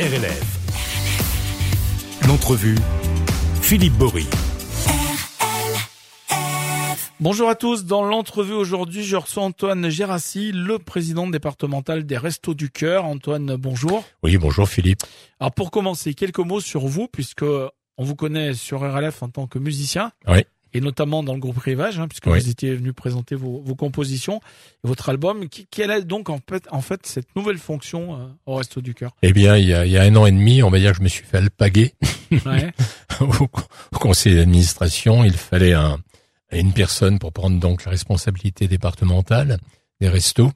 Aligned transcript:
RLF. 0.00 0.42
L'entrevue, 2.26 2.78
Philippe 3.60 3.92
Bory. 3.98 4.26
Bonjour 7.20 7.50
à 7.50 7.54
tous. 7.54 7.84
Dans 7.84 8.02
l'entrevue 8.02 8.54
aujourd'hui, 8.54 9.04
je 9.04 9.16
reçois 9.16 9.42
Antoine 9.42 9.90
Gérassi, 9.90 10.52
le 10.52 10.78
président 10.78 11.26
départemental 11.26 12.06
des 12.06 12.16
Restos 12.16 12.54
du 12.54 12.70
Cœur. 12.70 13.04
Antoine, 13.04 13.56
bonjour. 13.56 14.02
Oui, 14.22 14.38
bonjour 14.38 14.66
Philippe. 14.66 15.02
Alors 15.38 15.52
pour 15.52 15.70
commencer, 15.70 16.14
quelques 16.14 16.38
mots 16.38 16.62
sur 16.62 16.86
vous, 16.86 17.06
puisque 17.06 17.42
on 17.42 18.02
vous 18.02 18.16
connaît 18.16 18.54
sur 18.54 18.80
RLF 18.80 19.22
en 19.22 19.28
tant 19.28 19.46
que 19.46 19.58
musicien. 19.58 20.12
Oui. 20.26 20.46
Et 20.72 20.80
notamment 20.80 21.22
dans 21.22 21.34
le 21.34 21.40
groupe 21.40 21.58
Rivage, 21.58 21.98
hein, 21.98 22.06
puisque 22.08 22.26
Oui. 22.26 22.38
vous 22.38 22.48
étiez 22.48 22.74
venu 22.74 22.92
présenter 22.92 23.34
vos, 23.34 23.60
vos 23.64 23.74
compositions 23.74 24.40
votre 24.84 25.08
album. 25.08 25.48
Qui- 25.48 25.66
Quelle 25.70 25.90
est 25.90 26.02
donc 26.04 26.28
en 26.30 26.38
fait, 26.48 26.64
en 26.70 26.80
fait 26.80 27.04
cette 27.06 27.34
nouvelle 27.36 27.58
fonction 27.58 28.14
euh, 28.14 28.26
au 28.46 28.54
Resto 28.56 28.80
du 28.80 28.94
Cœur? 28.94 29.10
Eh 29.22 29.32
bien, 29.32 29.56
il 29.56 29.66
y, 29.66 29.74
a, 29.74 29.84
il 29.84 29.92
y 29.92 29.98
a 29.98 30.02
un 30.02 30.14
an 30.16 30.26
et 30.26 30.32
demi, 30.32 30.62
on 30.62 30.70
va 30.70 30.78
dire 30.78 30.92
que 30.92 30.98
je 30.98 31.02
me 31.02 31.08
suis 31.08 31.24
fait 31.24 31.38
alpaguer 31.38 31.92
ouais. 32.46 32.72
au, 33.20 33.26
au 33.26 33.98
conseil 33.98 34.36
d'administration. 34.36 35.24
Il 35.24 35.32
fallait 35.32 35.72
un, 35.74 35.98
une 36.52 36.72
personne 36.72 37.18
pour 37.18 37.32
prendre 37.32 37.58
donc 37.58 37.84
la 37.84 37.90
responsabilité 37.90 38.68
départementale 38.68 39.58
des 40.00 40.08
restos. 40.08 40.52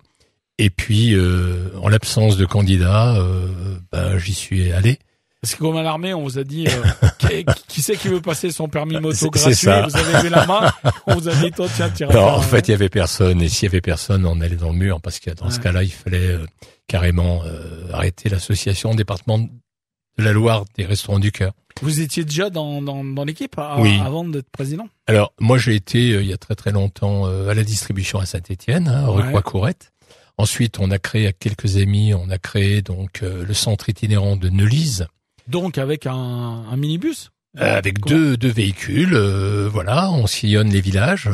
Et 0.58 0.70
puis, 0.70 1.14
euh, 1.14 1.70
en 1.82 1.88
l'absence 1.88 2.36
de 2.36 2.46
candidat, 2.46 3.16
euh, 3.16 3.78
ben, 3.90 4.16
j'y 4.18 4.34
suis 4.34 4.70
allé. 4.70 5.00
Parce 5.44 5.56
que 5.56 5.60
comme 5.60 5.76
à 5.76 5.82
l'armée, 5.82 6.14
on 6.14 6.22
vous 6.22 6.38
a 6.38 6.44
dit 6.44 6.66
euh, 6.66 7.08
qui, 7.18 7.44
qui 7.68 7.82
c'est 7.82 7.96
qui 7.96 8.08
veut 8.08 8.22
passer 8.22 8.50
son 8.50 8.66
permis 8.68 8.98
moto 8.98 9.28
gratuit 9.28 9.54
ça. 9.54 9.86
Vous 9.86 9.96
avez 9.96 10.12
levé 10.14 10.30
la 10.30 10.46
main. 10.46 10.72
On 11.06 11.16
vous 11.16 11.28
a 11.28 11.34
dit 11.34 11.50
toi 11.50 11.66
tiens 11.76 11.90
tu 11.90 12.04
Alors, 12.04 12.38
en 12.38 12.40
fait, 12.40 12.68
il 12.68 12.70
y 12.70 12.74
avait 12.74 12.88
personne. 12.88 13.42
Et 13.42 13.48
s'il 13.50 13.66
y 13.66 13.70
avait 13.70 13.82
personne, 13.82 14.24
on 14.24 14.40
allait 14.40 14.56
dans 14.56 14.70
le 14.70 14.78
mur 14.78 15.02
parce 15.02 15.18
que 15.20 15.30
dans 15.30 15.50
ce 15.50 15.60
cas-là, 15.60 15.82
il 15.82 15.92
fallait 15.92 16.28
euh, 16.30 16.46
carrément 16.86 17.42
euh, 17.44 17.92
arrêter 17.92 18.30
l'association 18.30 18.94
département 18.94 19.38
de 19.38 20.24
la 20.24 20.32
Loire 20.32 20.64
des 20.76 20.86
restaurants 20.86 21.18
du 21.18 21.30
cœur. 21.32 21.52
Vous 21.82 22.00
étiez 22.00 22.24
déjà 22.24 22.50
dans, 22.50 22.80
dans, 22.80 23.04
dans 23.04 23.24
l'équipe 23.24 23.56
Oui. 23.78 24.00
avant 24.02 24.24
d'être 24.24 24.48
président? 24.50 24.88
Alors, 25.06 25.32
moi, 25.40 25.58
j'ai 25.58 25.74
été 25.74 26.12
euh, 26.12 26.22
il 26.22 26.28
y 26.28 26.32
a 26.32 26.38
très 26.38 26.54
très 26.54 26.70
longtemps 26.72 27.26
euh, 27.26 27.48
à 27.48 27.54
la 27.54 27.64
distribution 27.64 28.18
à 28.18 28.26
Saint-Étienne, 28.26 28.88
hein, 28.88 29.06
rue 29.08 29.22
Ouais. 29.22 29.28
Croix-Courette. 29.28 29.90
Ensuite, 30.36 30.78
on 30.80 30.90
a 30.90 30.98
créé 30.98 31.24
avec 31.24 31.38
quelques 31.38 31.76
amis, 31.76 32.12
on 32.14 32.28
a 32.30 32.38
créé 32.38 32.82
donc 32.82 33.22
euh, 33.22 33.44
le 33.44 33.54
centre 33.54 33.88
itinérant 33.88 34.36
de 34.36 34.48
Neulise 34.48 35.06
Donc 35.48 35.78
avec 35.78 36.06
un, 36.06 36.14
un 36.14 36.76
minibus 36.76 37.30
euh, 37.58 37.76
avec 37.78 38.00
Comment 38.00 38.16
deux 38.16 38.36
deux 38.36 38.50
véhicules. 38.50 39.14
euh, 39.14 39.68
voilà, 39.72 40.10
on 40.10 40.26
sillonne 40.26 40.70
les 40.70 40.80
villages. 40.80 41.28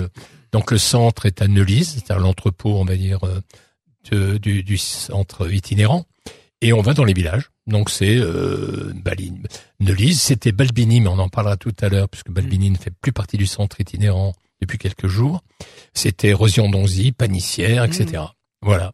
Donc 0.53 0.71
le 0.73 0.79
centre 0.79 1.27
est 1.27 1.41
à 1.43 1.49
Neulise, 1.49 1.91
c'est-à-dire 1.95 2.19
l'entrepôt, 2.19 2.77
on 2.79 2.85
va 2.85 2.97
dire, 2.97 3.21
euh, 3.25 3.41
de- 4.11 4.37
du, 4.39 4.63
du 4.63 4.77
centre 4.79 5.51
itinérant. 5.53 6.05
Et 6.63 6.73
on 6.75 6.83
va 6.83 6.93
dans 6.93 7.05
les 7.05 7.15
villages. 7.15 7.51
Donc 7.67 7.89
c'est 7.89 8.17
euh, 8.19 8.93
Baline. 8.97 9.45
Neulise, 9.79 10.21
c'était 10.21 10.53
Balbini, 10.53 11.01
mais 11.01 11.09
on 11.09 11.19
en 11.19 11.29
parlera 11.29 11.57
tout 11.57 11.73
à 11.81 11.89
l'heure, 11.89 12.09
puisque 12.09 12.31
Balbini 12.31 12.71
ne 12.71 12.77
fait 12.77 12.93
plus 13.01 13.13
partie 13.13 13.39
du 13.39 13.47
centre 13.47 13.81
itinérant 13.81 14.35
depuis 14.61 14.77
quelques 14.77 15.07
jours. 15.07 15.41
C'était 15.95 16.35
Rosion-Donzy, 16.35 17.13
Panissière, 17.13 17.85
etc. 17.85 18.25
Voilà. 18.61 18.93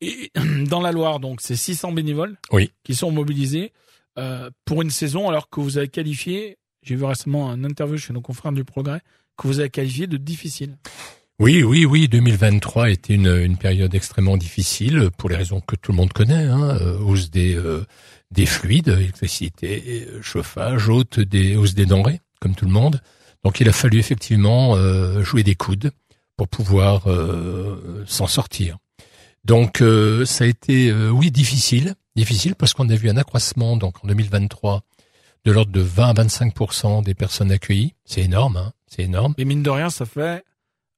Et 0.00 0.30
dans 0.68 0.80
la 0.80 0.92
Loire, 0.92 1.20
donc 1.20 1.40
c'est 1.40 1.56
600 1.56 1.92
bénévoles 1.92 2.36
Oui. 2.52 2.70
qui 2.84 2.94
sont 2.94 3.10
mobilisés 3.10 3.72
euh, 4.18 4.50
pour 4.64 4.82
une 4.82 4.90
saison, 4.90 5.28
alors 5.28 5.48
que 5.50 5.60
vous 5.60 5.78
avez 5.78 5.88
qualifié, 5.88 6.56
j'ai 6.82 6.96
vu 6.96 7.04
récemment 7.04 7.50
un 7.50 7.64
interview 7.64 7.98
chez 7.98 8.12
nos 8.12 8.20
confrères 8.20 8.52
du 8.52 8.64
Progrès, 8.64 9.00
que 9.36 9.46
vous 9.46 9.60
avez 9.60 9.70
qualifié 9.70 10.06
de 10.06 10.16
difficile. 10.16 10.76
Oui, 11.40 11.62
oui, 11.62 11.84
oui. 11.84 12.08
2023 12.08 12.90
était 12.90 13.14
une, 13.14 13.28
une 13.28 13.56
période 13.56 13.94
extrêmement 13.94 14.36
difficile 14.36 15.10
pour 15.16 15.28
les 15.28 15.36
raisons 15.36 15.60
que 15.60 15.76
tout 15.76 15.92
le 15.92 15.96
monde 15.96 16.12
connaît. 16.12 16.42
Hein, 16.42 16.76
euh, 16.80 16.98
hausse 16.98 17.30
des 17.30 17.54
euh, 17.54 17.84
des 18.32 18.44
fluides, 18.46 18.88
électricité, 18.88 20.06
euh, 20.08 20.20
chauffage, 20.22 20.88
haute 20.88 21.20
des 21.20 21.56
hausse 21.56 21.74
des 21.74 21.86
denrées, 21.86 22.20
comme 22.40 22.54
tout 22.56 22.64
le 22.64 22.72
monde. 22.72 23.00
Donc, 23.44 23.60
il 23.60 23.68
a 23.68 23.72
fallu 23.72 23.98
effectivement 23.98 24.74
euh, 24.76 25.22
jouer 25.22 25.44
des 25.44 25.54
coudes 25.54 25.92
pour 26.36 26.48
pouvoir 26.48 27.08
euh, 27.08 28.04
s'en 28.06 28.26
sortir. 28.26 28.76
Donc, 29.44 29.80
euh, 29.80 30.24
ça 30.24 30.44
a 30.44 30.46
été, 30.46 30.90
euh, 30.90 31.10
oui, 31.10 31.30
difficile, 31.30 31.94
difficile 32.16 32.54
parce 32.54 32.74
qu'on 32.74 32.88
a 32.90 32.94
vu 32.96 33.08
un 33.08 33.16
accroissement 33.16 33.76
donc 33.76 34.04
en 34.04 34.08
2023 34.08 34.82
de 35.44 35.52
l'ordre 35.52 35.72
de 35.72 35.80
20 35.80 36.08
à 36.08 36.12
25% 36.24 37.02
des 37.02 37.14
personnes 37.14 37.50
accueillies. 37.50 37.94
C'est 38.04 38.22
énorme, 38.22 38.56
hein, 38.56 38.72
c'est 38.86 39.02
énorme. 39.02 39.34
Et 39.38 39.44
mine 39.44 39.62
de 39.62 39.70
rien, 39.70 39.88
ça 39.90 40.04
fait 40.04 40.44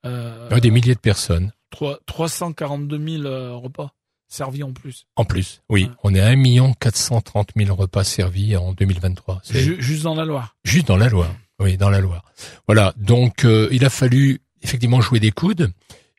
euh, 0.06 0.58
des 0.60 0.70
milliers 0.70 0.94
de 0.94 1.00
personnes. 1.00 1.52
trois- 1.70 1.98
342 2.06 2.98
000 2.98 3.24
euh, 3.26 3.54
repas 3.54 3.92
servis 4.28 4.62
en 4.62 4.72
plus. 4.72 5.06
En 5.16 5.24
plus, 5.24 5.60
oui, 5.68 5.84
Ouais. 5.84 5.90
on 6.04 6.14
est 6.14 6.20
à 6.20 6.28
1 6.28 6.72
430 6.80 7.50
000 7.56 7.74
repas 7.74 8.04
servis 8.04 8.56
en 8.56 8.72
2023. 8.72 9.40
C'est 9.44 9.60
Ju- 9.60 9.76
juste 9.82 10.04
dans 10.04 10.14
la 10.14 10.24
Loire. 10.24 10.56
juste 10.64 10.86
dans 10.88 10.96
la 10.96 11.08
Loire. 11.08 11.34
Oui, 11.60 11.76
dans 11.76 11.90
la 11.90 12.00
Loire. 12.00 12.24
Voilà, 12.66 12.94
donc 12.96 13.44
euh, 13.44 13.68
il 13.72 13.84
a 13.84 13.90
fallu 13.90 14.40
effectivement 14.62 15.00
jouer 15.00 15.20
des 15.20 15.30
coudes. 15.32 15.70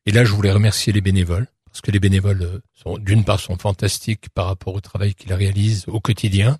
Et 0.05 0.11
là, 0.11 0.23
je 0.25 0.31
voulais 0.33 0.51
remercier 0.51 0.91
les 0.93 1.01
bénévoles, 1.01 1.47
parce 1.71 1.81
que 1.81 1.91
les 1.91 1.99
bénévoles, 1.99 2.41
euh, 2.41 2.59
sont 2.73 2.97
d'une 2.97 3.23
part, 3.23 3.39
sont 3.39 3.57
fantastiques 3.57 4.29
par 4.29 4.47
rapport 4.47 4.73
au 4.73 4.81
travail 4.81 5.15
qu'ils 5.15 5.33
réalisent 5.33 5.85
au 5.87 5.99
quotidien, 5.99 6.57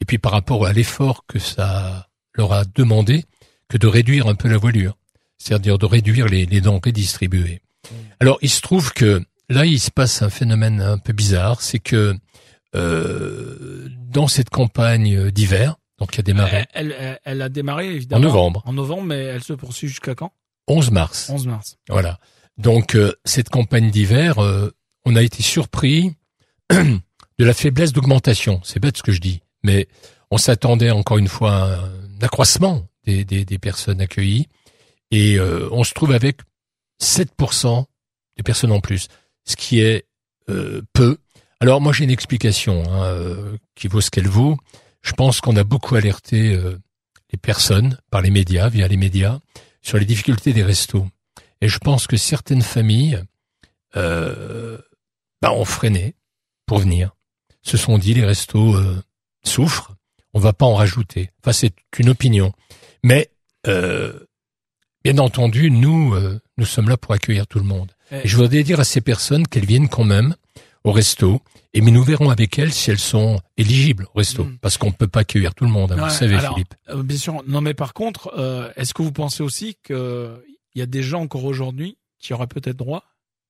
et 0.00 0.04
puis 0.04 0.18
par 0.18 0.32
rapport 0.32 0.66
à 0.66 0.72
l'effort 0.72 1.24
que 1.26 1.38
ça 1.38 2.08
leur 2.34 2.52
a 2.52 2.64
demandé 2.64 3.24
que 3.68 3.78
de 3.78 3.86
réduire 3.86 4.26
un 4.26 4.34
peu 4.34 4.48
la 4.48 4.58
voilure, 4.58 4.96
c'est-à-dire 5.38 5.78
de 5.78 5.86
réduire 5.86 6.26
les, 6.26 6.46
les 6.46 6.60
denrées 6.60 6.92
distribuées. 6.92 7.60
Alors, 8.20 8.38
il 8.42 8.50
se 8.50 8.60
trouve 8.60 8.92
que 8.92 9.22
là, 9.48 9.64
il 9.64 9.78
se 9.78 9.90
passe 9.90 10.22
un 10.22 10.30
phénomène 10.30 10.80
un 10.80 10.98
peu 10.98 11.12
bizarre, 11.12 11.62
c'est 11.62 11.78
que 11.78 12.16
euh, 12.74 13.88
dans 14.10 14.26
cette 14.26 14.50
campagne 14.50 15.30
d'hiver, 15.30 15.76
donc 15.98 16.12
qui 16.12 16.20
a 16.20 16.22
démarré 16.22 16.66
Elle, 16.74 16.94
elle, 16.98 17.20
elle 17.24 17.42
a 17.42 17.48
démarré 17.48 17.88
en 17.88 17.92
évidemment 17.92 18.22
novembre, 18.22 18.62
en 18.66 18.72
novembre, 18.72 19.04
mais 19.04 19.22
elle 19.22 19.42
se 19.42 19.52
poursuit 19.52 19.88
jusqu'à 19.88 20.14
quand? 20.14 20.32
11 20.66 20.90
mars. 20.90 21.30
11 21.30 21.46
mars. 21.46 21.78
Voilà. 21.88 22.18
Donc 22.58 22.96
euh, 22.96 23.14
cette 23.24 23.48
campagne 23.48 23.90
d'hiver, 23.90 24.42
euh, 24.42 24.70
on 25.04 25.16
a 25.16 25.22
été 25.22 25.42
surpris 25.42 26.14
de 26.70 27.44
la 27.44 27.54
faiblesse 27.54 27.92
d'augmentation. 27.92 28.60
C'est 28.64 28.80
bête 28.80 28.96
ce 28.96 29.02
que 29.02 29.12
je 29.12 29.20
dis, 29.20 29.42
mais 29.62 29.88
on 30.30 30.38
s'attendait 30.38 30.90
encore 30.90 31.18
une 31.18 31.28
fois 31.28 31.52
à 31.52 31.78
un 31.78 32.20
accroissement 32.20 32.86
des, 33.06 33.58
personnes 33.58 34.02
accueillies 34.02 34.48
et 35.10 35.38
euh, 35.38 35.68
on 35.72 35.82
se 35.82 35.94
trouve 35.94 36.12
avec 36.12 36.40
7% 37.00 37.86
des 38.36 38.42
personnes 38.42 38.72
en 38.72 38.80
plus, 38.80 39.08
ce 39.44 39.56
qui 39.56 39.80
est 39.80 40.04
peu. 40.92 41.18
Alors 41.60 41.80
moi 41.80 41.92
j'ai 41.92 42.04
une 42.04 42.10
explication 42.10 42.82
hein, 42.90 43.56
qui 43.74 43.88
vaut 43.88 44.00
ce 44.00 44.10
qu'elle 44.10 44.28
vaut. 44.28 44.56
Je 45.02 45.12
pense 45.12 45.40
qu'on 45.40 45.56
a 45.56 45.64
beaucoup 45.64 45.94
alerté 45.94 46.58
les 47.32 47.38
personnes 47.38 47.98
par 48.10 48.22
les 48.22 48.30
médias, 48.30 48.68
via 48.68 48.88
les 48.88 48.96
médias, 48.96 49.40
sur 49.82 49.98
les 49.98 50.04
difficultés 50.04 50.52
des 50.52 50.62
restos. 50.62 51.06
Et 51.60 51.68
je 51.68 51.78
pense 51.78 52.06
que 52.06 52.16
certaines 52.16 52.62
familles 52.62 53.22
euh, 53.96 54.78
bah, 55.42 55.52
ont 55.52 55.64
freiné 55.64 56.14
pour 56.66 56.78
venir. 56.78 57.10
Se 57.62 57.76
sont 57.76 57.98
dit 57.98 58.14
les 58.14 58.24
restos 58.24 58.74
euh, 58.76 59.02
souffrent, 59.44 59.94
on 60.34 60.40
va 60.40 60.52
pas 60.52 60.66
en 60.66 60.74
rajouter. 60.74 61.30
Enfin, 61.42 61.52
c'est 61.52 61.74
une 61.98 62.08
opinion. 62.10 62.52
Mais 63.02 63.30
euh, 63.66 64.18
bien 65.04 65.18
entendu, 65.18 65.70
nous, 65.70 66.14
euh, 66.14 66.40
nous 66.58 66.64
sommes 66.66 66.88
là 66.88 66.96
pour 66.96 67.12
accueillir 67.14 67.46
tout 67.46 67.58
le 67.58 67.64
monde. 67.64 67.92
Et 68.10 68.26
je 68.28 68.36
voudrais 68.36 68.62
dire 68.62 68.80
à 68.80 68.84
ces 68.84 69.00
personnes 69.00 69.46
qu'elles 69.46 69.66
viennent 69.66 69.88
quand 69.88 70.04
même 70.04 70.34
au 70.84 70.92
resto. 70.92 71.40
Et 71.74 71.82
mais 71.82 71.90
nous 71.90 72.02
verrons 72.02 72.30
avec 72.30 72.58
elles 72.58 72.72
si 72.72 72.90
elles 72.90 72.98
sont 72.98 73.40
éligibles 73.58 74.06
au 74.14 74.18
resto, 74.18 74.44
Mm. 74.44 74.58
parce 74.58 74.78
qu'on 74.78 74.90
peut 74.92 75.06
pas 75.08 75.20
accueillir 75.20 75.54
tout 75.54 75.64
le 75.64 75.70
monde. 75.70 75.92
hein, 75.92 75.96
vous 75.96 76.02
Ouais, 76.04 76.10
savez, 76.10 76.36
alors, 76.36 76.54
Philippe. 76.54 76.74
Euh, 76.88 77.02
bien 77.02 77.18
sûr. 77.18 77.42
Non, 77.46 77.60
mais 77.60 77.74
par 77.74 77.92
contre, 77.92 78.32
euh, 78.38 78.70
est-ce 78.76 78.94
que 78.94 79.02
vous 79.02 79.12
pensez 79.12 79.42
aussi 79.42 79.76
que 79.82 80.42
il 80.78 80.80
y 80.80 80.82
a 80.82 80.86
des 80.86 81.02
gens 81.02 81.20
encore 81.22 81.44
aujourd'hui 81.44 81.96
qui 82.20 82.32
auraient 82.32 82.46
peut-être 82.46 82.76
droit, 82.76 83.04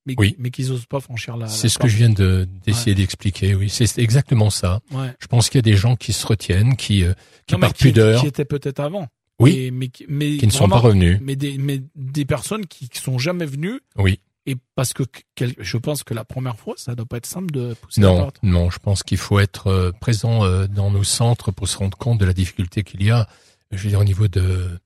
mais, 0.05 0.15
Oui. 0.17 0.35
mais 0.39 0.49
qui 0.49 0.63
n'osent 0.67 0.85
pas 0.87 0.99
franchir 0.99 1.37
la. 1.37 1.47
C'est 1.47 1.69
ce 1.69 1.77
que 1.77 1.87
je 1.87 1.97
viens 1.97 2.09
de 2.09 2.47
d'essayer 2.65 2.91
Ouais. 2.93 2.95
d'expliquer. 2.95 3.53
Oui, 3.55 3.69
c'est 3.69 3.97
exactement 3.99 4.49
ça. 4.49 4.79
Ouais. 4.91 5.13
Je 5.19 5.27
pense 5.27 5.49
qu'il 5.49 5.57
y 5.59 5.59
a 5.59 5.69
des 5.71 5.77
gens 5.77 5.95
qui 5.95 6.13
se 6.13 6.25
retiennent, 6.25 6.75
qui, 6.75 7.03
euh, 7.03 7.13
qui 7.45 7.53
Non, 7.55 7.59
par 7.61 7.73
pudeur, 7.73 8.21
qui 8.21 8.27
étaient 8.27 8.45
peut-être 8.45 8.79
avant. 8.79 9.07
oui, 9.39 9.51
Et- 9.57 9.71
mais, 9.71 9.89
qui- 9.89 10.05
mais 10.09 10.37
qui 10.37 10.47
ne 10.47 10.51
sont 10.51 10.67
pas 10.69 10.79
revenus. 10.79 11.19
Mais 11.21 11.35
des, 11.35 11.57
mais 11.57 11.81
des 11.95 12.25
personnes 12.25 12.65
qui, 12.65 12.89
qui 12.89 12.99
sont 12.99 13.17
jamais 13.19 13.45
venues. 13.45 13.79
Oui. 13.97 14.19
Et 14.45 14.55
parce 14.73 14.93
que 14.93 15.03
quel- 15.35 15.53
je 15.59 15.77
pense 15.77 16.03
que 16.03 16.13
la 16.15 16.23
première 16.25 16.57
fois, 16.57 16.73
ça 16.77 16.95
doit 16.95 17.05
pas 17.05 17.17
être 17.17 17.27
simple 17.27 17.51
de 17.51 17.75
pousser 17.75 18.01
la 18.01 18.07
porte. 18.07 18.39
non, 18.41 18.69
je 18.71 18.79
pense 18.79 19.03
qu'il 19.03 19.17
faut 19.19 19.37
être 19.39 19.67
euh, 19.67 19.91
présent 19.91 20.43
euh, 20.43 20.65
dans 20.65 20.89
nos 20.89 21.03
centres 21.03 21.51
pour 21.51 21.67
se 21.67 21.77
rendre 21.77 21.97
compte 21.97 22.19
de 22.19 22.25
la 22.25 22.33
difficulté 22.33 22.83
qu'il 22.83 23.03
y 23.03 23.11
a. 23.11 23.27
Je 23.71 23.77
veux 23.83 23.89
dire, 23.89 23.99
au 23.99 24.03
niveau 24.03 24.27
de... 24.27 24.79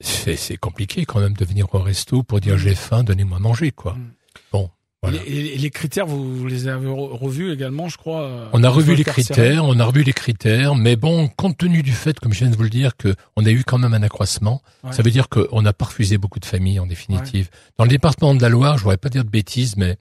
C'est 0.00 0.36
c'est 0.36 0.56
compliqué 0.56 1.04
quand 1.04 1.20
même 1.20 1.34
de 1.34 1.44
venir 1.44 1.66
au 1.74 1.78
resto 1.80 2.22
pour 2.22 2.40
dire 2.40 2.54
Mm. 2.54 2.58
j'ai 2.58 2.74
faim, 2.74 3.02
donnez-moi 3.04 3.38
à 3.38 3.40
manger, 3.40 3.72
quoi. 3.72 3.94
Mm. 3.94 4.12
Bon, 4.52 4.70
voilà. 5.02 5.18
Et 5.26 5.56
les, 5.58 5.70
critères, 5.70 6.06
vous, 6.06 6.36
vous 6.38 6.46
les 6.46 6.66
avez 6.68 6.86
re- 6.88 7.16
revus 7.16 7.52
également, 7.52 7.88
je 7.88 7.96
crois. 7.98 8.22
euh, 8.22 8.48
On 8.52 8.62
a 8.64 8.68
revu 8.68 8.94
les 8.96 9.04
critères, 9.04 9.64
on 9.64 9.78
a 9.78 9.84
revu 9.84 10.02
les 10.04 10.12
critères, 10.12 10.74
mais 10.76 10.96
bon, 10.96 11.28
compte 11.28 11.56
tenu 11.58 11.82
du 11.82 11.92
fait, 11.92 12.18
comme 12.20 12.32
je 12.32 12.40
viens 12.40 12.50
de 12.50 12.56
vous 12.56 12.62
le 12.64 12.70
dire, 12.70 12.96
que 12.96 13.14
on 13.36 13.44
a 13.46 13.50
eu 13.50 13.62
quand 13.64 13.78
même 13.78 13.94
un 13.94 14.02
accroissement, 14.02 14.60
Ouais. 14.84 14.92
ça 14.92 15.02
veut 15.02 15.10
dire 15.10 15.28
qu'on 15.28 15.62
n'a 15.62 15.72
pas 15.72 15.84
refusé 15.86 16.16
beaucoup 16.18 16.40
de 16.40 16.46
familles 16.46 16.78
en 16.80 16.86
définitive. 16.86 17.48
Dans 17.76 17.84
le 17.84 17.90
département 17.90 18.34
de 18.34 18.42
la 18.42 18.48
Loire, 18.48 18.76
je 18.78 18.82
voudrais 18.84 18.96
pas 18.98 19.08
dire 19.08 19.24
de 19.24 19.30
bêtises, 19.30 19.76
mais 19.76 19.96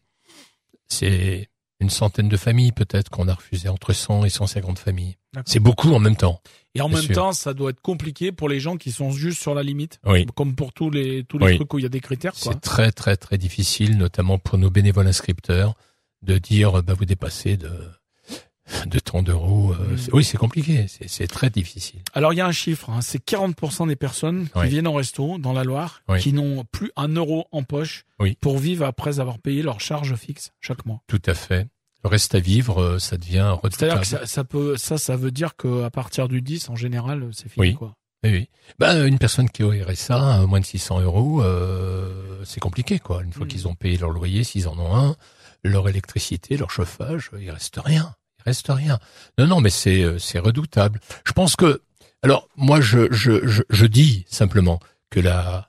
c'est 0.87 1.49
une 1.79 1.89
centaine 1.89 2.27
de 2.29 2.37
familles 2.37 2.71
peut-être 2.71 3.09
qu'on 3.09 3.27
a 3.27 3.33
refusé 3.33 3.69
entre 3.69 3.93
100 3.93 4.25
et 4.25 4.29
150 4.29 4.79
familles. 4.79 5.17
C'est 5.45 5.59
beaucoup 5.59 5.91
en 5.93 5.99
même 5.99 6.15
temps. 6.15 6.41
Et 6.73 6.81
en 6.81 6.89
même 6.89 7.01
sûr. 7.01 7.13
temps, 7.15 7.31
ça 7.33 7.53
doit 7.53 7.69
être 7.69 7.81
compliqué 7.81 8.31
pour 8.31 8.49
les 8.49 8.59
gens 8.59 8.77
qui 8.77 8.91
sont 8.91 9.11
juste 9.11 9.39
sur 9.39 9.53
la 9.53 9.61
limite, 9.63 9.99
Oui. 10.05 10.25
comme 10.35 10.55
pour 10.55 10.73
tous 10.73 10.89
les 10.89 11.23
tous 11.23 11.37
les 11.37 11.45
Oui. 11.45 11.55
trucs 11.57 11.73
où 11.73 11.79
il 11.79 11.83
y 11.83 11.85
a 11.85 11.89
des 11.89 11.99
critères. 11.99 12.33
C'est 12.35 12.59
très 12.61 12.91
très 12.91 13.15
très 13.17 13.37
difficile, 13.37 13.97
notamment 13.97 14.39
pour 14.39 14.57
nos 14.57 14.69
bénévoles 14.71 15.07
inscripteurs, 15.07 15.75
de 16.23 16.37
dire 16.39 16.81
bah 16.83 16.93
vous 16.95 17.05
dépassez 17.05 17.57
de 17.57 17.69
de 18.85 18.99
tant 18.99 19.21
d'euros. 19.23 19.73
euh, 19.73 19.95
Mm. 19.95 19.97
Oui, 20.13 20.23
c'est 20.23 20.37
compliqué, 20.37 20.85
c'est 21.07 21.27
très 21.27 21.49
difficile. 21.49 22.01
Alors 22.13 22.33
il 22.33 22.37
y 22.37 22.41
a 22.41 22.45
un 22.45 22.51
chiffre, 22.51 22.89
hein, 22.89 23.01
c'est 23.01 23.23
40% 23.23 23.87
des 23.87 23.95
personnes 23.95 24.47
qui 24.49 24.59
Oui. 24.59 24.67
viennent 24.69 24.87
au 24.87 24.93
resto 24.93 25.37
dans 25.37 25.53
la 25.53 25.63
Loire 25.63 26.01
Oui. 26.09 26.19
qui 26.19 26.33
n'ont 26.33 26.65
plus 26.71 26.91
un 26.95 27.07
euro 27.09 27.47
en 27.51 27.63
poche 27.63 28.05
Oui. 28.19 28.37
pour 28.41 28.57
vivre 28.57 28.85
après 28.85 29.19
avoir 29.19 29.39
payé 29.39 29.61
leur 29.61 29.79
charge 29.79 30.15
fixe 30.15 30.51
chaque 30.61 30.85
mois. 30.85 31.01
Tout 31.07 31.21
à 31.25 31.33
fait. 31.33 31.67
Le 32.03 32.09
reste 32.09 32.35
à 32.35 32.39
vivre, 32.39 32.81
euh, 32.81 32.99
ça 32.99 33.17
devient 33.17 33.55
C'est-à-dire 33.63 33.99
que 34.01 34.07
ça, 34.07 34.25
ça 34.25 34.43
peut, 34.43 34.77
ça, 34.77 34.97
ça 34.97 35.15
veut 35.15 35.31
dire 35.31 35.55
que 35.55 35.83
à 35.83 35.89
partir 35.89 36.27
du 36.27 36.41
10, 36.41 36.69
en 36.69 36.75
général, 36.75 37.27
c'est 37.33 37.49
fini. 37.49 37.67
Oui. 37.69 37.73
Quoi. 37.73 37.95
Oui, 38.23 38.31
oui. 38.31 38.49
Ben, 38.79 39.05
une 39.05 39.17
personne 39.19 39.49
qui 39.49 39.61
est 39.61 39.65
au 39.65 39.71
RSA, 39.71 40.41
euh, 40.41 40.47
moins 40.47 40.59
de 40.59 40.65
600 40.65 41.01
euros, 41.01 41.41
euh, 41.41 42.41
c'est 42.45 42.59
compliqué, 42.59 42.99
quoi. 42.99 43.23
Une 43.23 43.31
fois 43.33 43.45
Mm. 43.45 43.49
qu'ils 43.49 43.67
ont 43.67 43.75
payé 43.75 43.97
leur 43.97 44.09
loyer, 44.11 44.43
s'ils 44.43 44.67
en 44.67 44.77
ont 44.79 44.95
un, 44.95 45.15
leur 45.63 45.87
électricité, 45.89 46.55
leur 46.57 46.69
chauffage, 46.71 47.31
il 47.39 47.49
reste 47.51 47.79
rien. 47.83 48.13
Reste 48.47 48.67
rien. 48.69 48.97
Non, 49.37 49.45
non, 49.45 49.61
mais 49.61 49.69
c'est, 49.69 50.01
euh, 50.01 50.17
c'est 50.17 50.39
redoutable. 50.39 50.99
Je 51.25 51.33
pense 51.33 51.55
que, 51.55 51.81
alors, 52.23 52.47
moi, 52.55 52.81
je, 52.81 53.07
je, 53.11 53.45
je, 53.47 53.61
je 53.69 53.85
dis 53.85 54.25
simplement 54.29 54.79
que 55.11 55.19
la, 55.19 55.67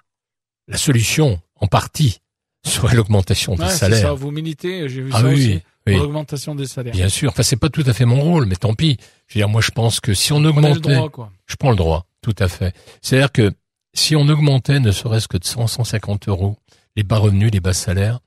la 0.68 0.76
solution, 0.78 1.40
en 1.56 1.66
partie, 1.66 2.20
soit 2.66 2.94
l'augmentation 2.94 3.54
des 3.56 3.64
Ouais, 3.64 3.68
salaires. 3.70 4.00
ça, 4.00 4.12
vous 4.14 4.30
militez, 4.30 4.88
j'ai 4.88 5.02
vu 5.02 5.10
Ah 5.12 5.20
ça 5.20 5.26
oui, 5.26 5.34
aussi, 5.34 5.48
oui, 5.48 5.62
oui. 5.88 5.92
pour 5.94 6.02
l'augmentation 6.04 6.54
des 6.54 6.66
salaires. 6.66 6.94
Bien 6.94 7.08
sûr. 7.08 7.30
Enfin, 7.30 7.42
c'est 7.42 7.56
pas 7.56 7.68
tout 7.68 7.84
à 7.86 7.92
fait 7.92 8.04
mon 8.04 8.20
rôle, 8.20 8.46
mais 8.46 8.56
tant 8.56 8.74
pis. 8.74 8.96
Je 9.26 9.34
veux 9.34 9.40
dire, 9.40 9.48
moi, 9.48 9.60
je 9.60 9.70
pense 9.72 10.00
que 10.00 10.14
si 10.14 10.32
on 10.32 10.36
Prenez 10.40 10.52
le 10.52 10.58
augmentait, 10.76 10.94
droit, 10.94 11.08
quoi. 11.10 11.32
je 11.46 11.56
prends 11.56 11.70
le 11.70 11.76
droit, 11.76 12.06
tout 12.22 12.34
à 12.38 12.48
fait. 12.48 12.74
C'est-à-dire 13.02 13.32
que 13.32 13.52
si 13.94 14.14
on 14.16 14.28
augmentait 14.28 14.78
ne 14.80 14.92
serait-ce 14.92 15.26
que 15.28 15.36
de 15.36 15.44
100, 15.44 15.66
150 15.66 16.28
euros 16.28 16.56
les 16.96 17.02
bas 17.02 17.18
revenus, 17.18 17.50
les 17.52 17.60
bas 17.60 17.72
salaires, 17.74 18.20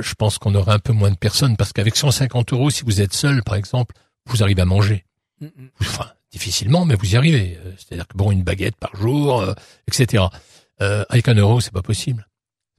je 0.00 0.14
pense 0.14 0.38
qu'on 0.38 0.54
aurait 0.54 0.72
un 0.72 0.78
peu 0.78 0.92
moins 0.92 1.10
de 1.10 1.16
personnes 1.16 1.56
parce 1.56 1.72
qu'avec 1.72 1.96
150 1.96 2.52
euros, 2.52 2.70
si 2.70 2.84
vous 2.84 3.00
êtes 3.00 3.12
seul, 3.12 3.42
par 3.42 3.56
exemple, 3.56 3.94
vous 4.26 4.42
arrivez 4.42 4.62
à 4.62 4.66
manger. 4.66 5.04
Mm, 5.40 5.46
mm. 5.46 5.68
Enfin, 5.80 6.06
difficilement, 6.30 6.84
mais 6.84 6.94
vous 6.94 7.14
y 7.14 7.16
arrivez. 7.16 7.58
Euh, 7.64 7.72
C'est-à-dire 7.76 8.06
que 8.06 8.16
bon, 8.16 8.30
une 8.30 8.42
baguette 8.42 8.76
par 8.76 8.94
jour, 8.96 9.40
euh, 9.40 9.54
etc. 9.88 10.24
Euh, 10.82 11.04
avec 11.08 11.28
un 11.28 11.34
euro, 11.34 11.60
c'est 11.60 11.72
pas 11.72 11.82
possible. 11.82 12.26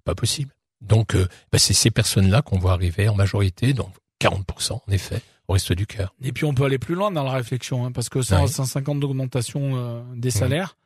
Pas 0.03 0.15
possible. 0.15 0.53
Donc, 0.81 1.15
euh, 1.15 1.27
bah, 1.51 1.59
c'est 1.59 1.73
ces 1.73 1.91
personnes-là 1.91 2.41
qu'on 2.41 2.57
voit 2.57 2.73
arriver 2.73 3.07
en 3.07 3.15
majorité, 3.15 3.73
donc 3.73 3.93
40% 4.19 4.73
en 4.73 4.91
effet, 4.91 5.21
au 5.47 5.53
reste 5.53 5.73
du 5.73 5.85
cœur. 5.85 6.13
Et 6.23 6.31
puis 6.31 6.45
on 6.45 6.53
peut 6.53 6.63
aller 6.65 6.79
plus 6.79 6.95
loin 6.95 7.11
dans 7.11 7.23
la 7.23 7.31
réflexion, 7.31 7.85
hein, 7.85 7.91
parce 7.91 8.09
que 8.09 8.21
100, 8.21 8.41
Ouais. 8.41 8.47
150 8.47 8.99
d'augmentation 8.99 9.75
euh, 9.75 10.01
des 10.15 10.31
salaires, 10.31 10.77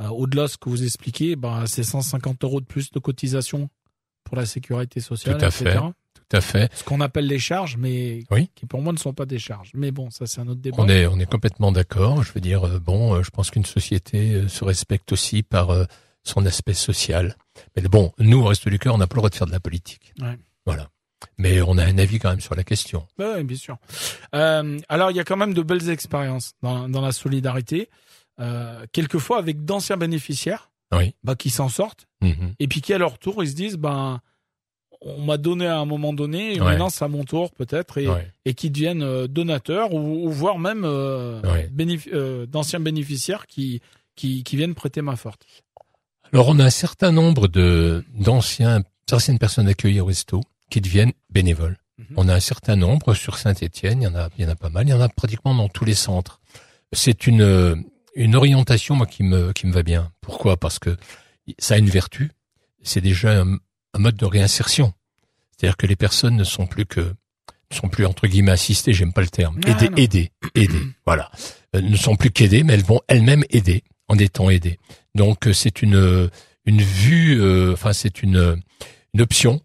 euh, 0.00 0.08
au-delà 0.08 0.44
de 0.44 0.48
ce 0.48 0.56
que 0.56 0.68
vous 0.68 0.82
expliquez, 0.82 1.36
bah, 1.36 1.64
c'est 1.66 1.82
150 1.82 2.42
euros 2.44 2.60
de 2.60 2.66
plus 2.66 2.90
de 2.90 2.98
cotisation 2.98 3.68
pour 4.24 4.36
la 4.36 4.46
sécurité 4.46 5.00
sociale, 5.00 5.38
Tout 5.38 5.44
à 5.44 5.48
etc. 5.48 5.64
fait. 5.64 5.78
Tout 6.14 6.36
à 6.36 6.40
fait. 6.40 6.74
Ce 6.74 6.82
qu'on 6.84 7.00
appelle 7.00 7.26
les 7.26 7.38
charges, 7.38 7.76
mais 7.76 8.24
Oui. 8.30 8.50
qui 8.54 8.64
pour 8.66 8.80
moi 8.80 8.92
ne 8.92 8.98
sont 8.98 9.12
pas 9.12 9.26
des 9.26 9.38
charges. 9.38 9.70
Mais 9.74 9.90
bon, 9.90 10.10
ça 10.10 10.26
c'est 10.26 10.40
un 10.40 10.48
autre 10.48 10.60
débat. 10.60 10.76
On 10.80 10.88
est, 10.88 11.06
on 11.06 11.18
est 11.18 11.30
complètement 11.30 11.70
d'accord. 11.70 12.22
Je 12.24 12.32
veux 12.32 12.40
dire, 12.40 12.64
euh, 12.66 12.78
bon, 12.80 13.14
euh, 13.14 13.22
je 13.22 13.30
pense 13.30 13.50
qu'une 13.50 13.64
société 13.66 14.32
euh, 14.32 14.48
se 14.48 14.64
respecte 14.64 15.12
aussi 15.12 15.42
par 15.42 15.68
son 16.22 16.46
aspect 16.46 16.72
social. 16.74 17.36
Mais 17.76 17.82
bon, 17.82 18.12
nous, 18.18 18.40
au 18.40 18.44
reste 18.46 18.68
du 18.68 18.78
cœur, 18.78 18.94
on 18.94 18.98
n'a 18.98 19.06
pas 19.06 19.16
le 19.16 19.20
droit 19.20 19.30
de 19.30 19.34
faire 19.34 19.46
de 19.46 19.52
la 19.52 19.60
politique. 19.60 20.14
Ouais. 20.20 20.38
Voilà. 20.64 20.88
Mais 21.38 21.60
on 21.62 21.76
a 21.78 21.84
un 21.84 21.98
avis 21.98 22.18
quand 22.18 22.30
même 22.30 22.40
sur 22.40 22.54
la 22.54 22.64
question. 22.64 23.06
Bah 23.18 23.34
oui, 23.36 23.44
bien 23.44 23.56
sûr. 23.56 23.76
Euh, 24.34 24.78
alors, 24.88 25.10
il 25.10 25.16
y 25.16 25.20
a 25.20 25.24
quand 25.24 25.36
même 25.36 25.52
de 25.54 25.62
belles 25.62 25.88
expériences 25.90 26.52
dans, 26.62 26.88
dans 26.88 27.00
la 27.02 27.12
solidarité, 27.12 27.88
euh, 28.40 28.84
quelquefois 28.92 29.38
avec 29.38 29.64
d'anciens 29.64 29.96
bénéficiaires 29.96 30.70
Oui. 30.92 31.14
bah, 31.24 31.34
qui 31.34 31.50
s'en 31.50 31.68
sortent, 31.68 32.06
Mhm. 32.20 32.54
et 32.60 32.68
puis 32.68 32.80
qui 32.80 32.92
à 32.92 32.98
leur 32.98 33.18
tour, 33.18 33.42
ils 33.42 33.50
se 33.50 33.54
disent, 33.56 33.76
ben, 33.76 34.20
on 35.00 35.22
m'a 35.22 35.36
donné 35.36 35.66
à 35.66 35.78
un 35.78 35.84
moment 35.84 36.12
donné, 36.12 36.54
et 36.54 36.60
Ouais. 36.60 36.66
maintenant 36.66 36.88
c'est 36.88 37.04
à 37.04 37.08
mon 37.08 37.24
tour 37.24 37.50
peut-être, 37.52 37.98
et, 37.98 38.08
Ouais. 38.08 38.30
et 38.44 38.54
qui 38.54 38.70
deviennent 38.70 39.02
euh, 39.02 39.26
donateurs, 39.26 39.92
ou, 39.92 40.26
ou 40.26 40.30
voire 40.30 40.58
même 40.58 40.84
euh, 40.84 41.40
Ouais. 41.42 41.68
bénéfi- 41.72 42.10
euh, 42.12 42.46
d'anciens 42.46 42.80
bénéficiaires 42.80 43.46
qui, 43.46 43.80
qui, 44.16 44.44
qui 44.44 44.56
viennent 44.56 44.74
prêter 44.74 45.02
main 45.02 45.16
forte. 45.16 45.44
Alors, 46.32 46.48
on 46.48 46.58
a 46.58 46.64
un 46.64 46.70
certain 46.70 47.12
nombre 47.12 47.48
de 47.48 48.04
d'anciens, 48.14 48.82
d'anciennes 49.08 49.38
personnes 49.38 49.68
accueillies 49.68 50.00
au 50.00 50.06
resto 50.06 50.40
qui 50.70 50.80
deviennent 50.80 51.12
bénévoles. 51.30 51.76
Mhm. 51.98 52.06
On 52.16 52.28
a 52.28 52.34
un 52.34 52.40
certain 52.40 52.76
nombre 52.76 53.14
sur 53.14 53.36
Saint-Étienne. 53.38 54.00
Il 54.02 54.04
y 54.04 54.08
en 54.08 54.14
a, 54.14 54.28
il 54.38 54.44
y 54.44 54.46
en 54.46 54.50
a 54.50 54.56
pas 54.56 54.70
mal. 54.70 54.86
Il 54.86 54.90
y 54.90 54.94
en 54.94 55.00
a 55.00 55.08
pratiquement 55.08 55.54
dans 55.54 55.68
tous 55.68 55.84
les 55.84 55.94
centres. 55.94 56.40
C'est 56.92 57.26
une 57.26 57.84
une 58.14 58.34
orientation 58.36 58.94
moi 58.94 59.06
qui 59.06 59.22
me 59.22 59.52
qui 59.52 59.66
me 59.66 59.72
va 59.72 59.82
bien. 59.82 60.12
Pourquoi? 60.20 60.56
Parce 60.56 60.78
que 60.78 60.96
ça 61.58 61.74
a 61.74 61.78
une 61.78 61.88
vertu. 61.90 62.30
C'est 62.82 63.00
déjà 63.00 63.40
un, 63.42 63.54
un 63.94 63.98
mode 63.98 64.16
de 64.16 64.24
réinsertion. 64.26 64.92
C'est-à-dire 65.56 65.76
que 65.76 65.86
les 65.86 65.96
personnes 65.96 66.36
ne 66.36 66.44
sont 66.44 66.66
plus 66.66 66.86
que 66.86 67.00
ne 67.00 67.76
sont 67.76 67.88
plus 67.88 68.06
entre 68.06 68.26
guillemets 68.26 68.52
assistées. 68.52 68.92
J'aime 68.92 69.12
pas 69.12 69.22
le 69.22 69.28
terme. 69.28 69.58
Ah, 69.66 69.70
Aider, 69.70 70.02
aider, 70.02 70.32
aider. 70.54 70.80
voilà. 71.06 71.30
Euh, 71.74 71.80
ne 71.80 71.96
sont 71.96 72.16
plus 72.16 72.30
qu'aidées, 72.30 72.62
mais 72.62 72.74
elles 72.74 72.84
vont 72.84 73.00
elles-mêmes 73.08 73.44
aider 73.50 73.82
en 74.08 74.18
étant 74.18 74.50
aidées. 74.50 74.78
Donc 75.14 75.46
euh, 75.46 75.52
c'est 75.52 75.82
une 75.82 76.30
une 76.66 76.82
vue. 76.82 77.40
euh, 77.40 77.72
Enfin, 77.72 77.92
c'est 77.92 78.22
une 78.22 78.60
une 79.14 79.20
option 79.22 79.60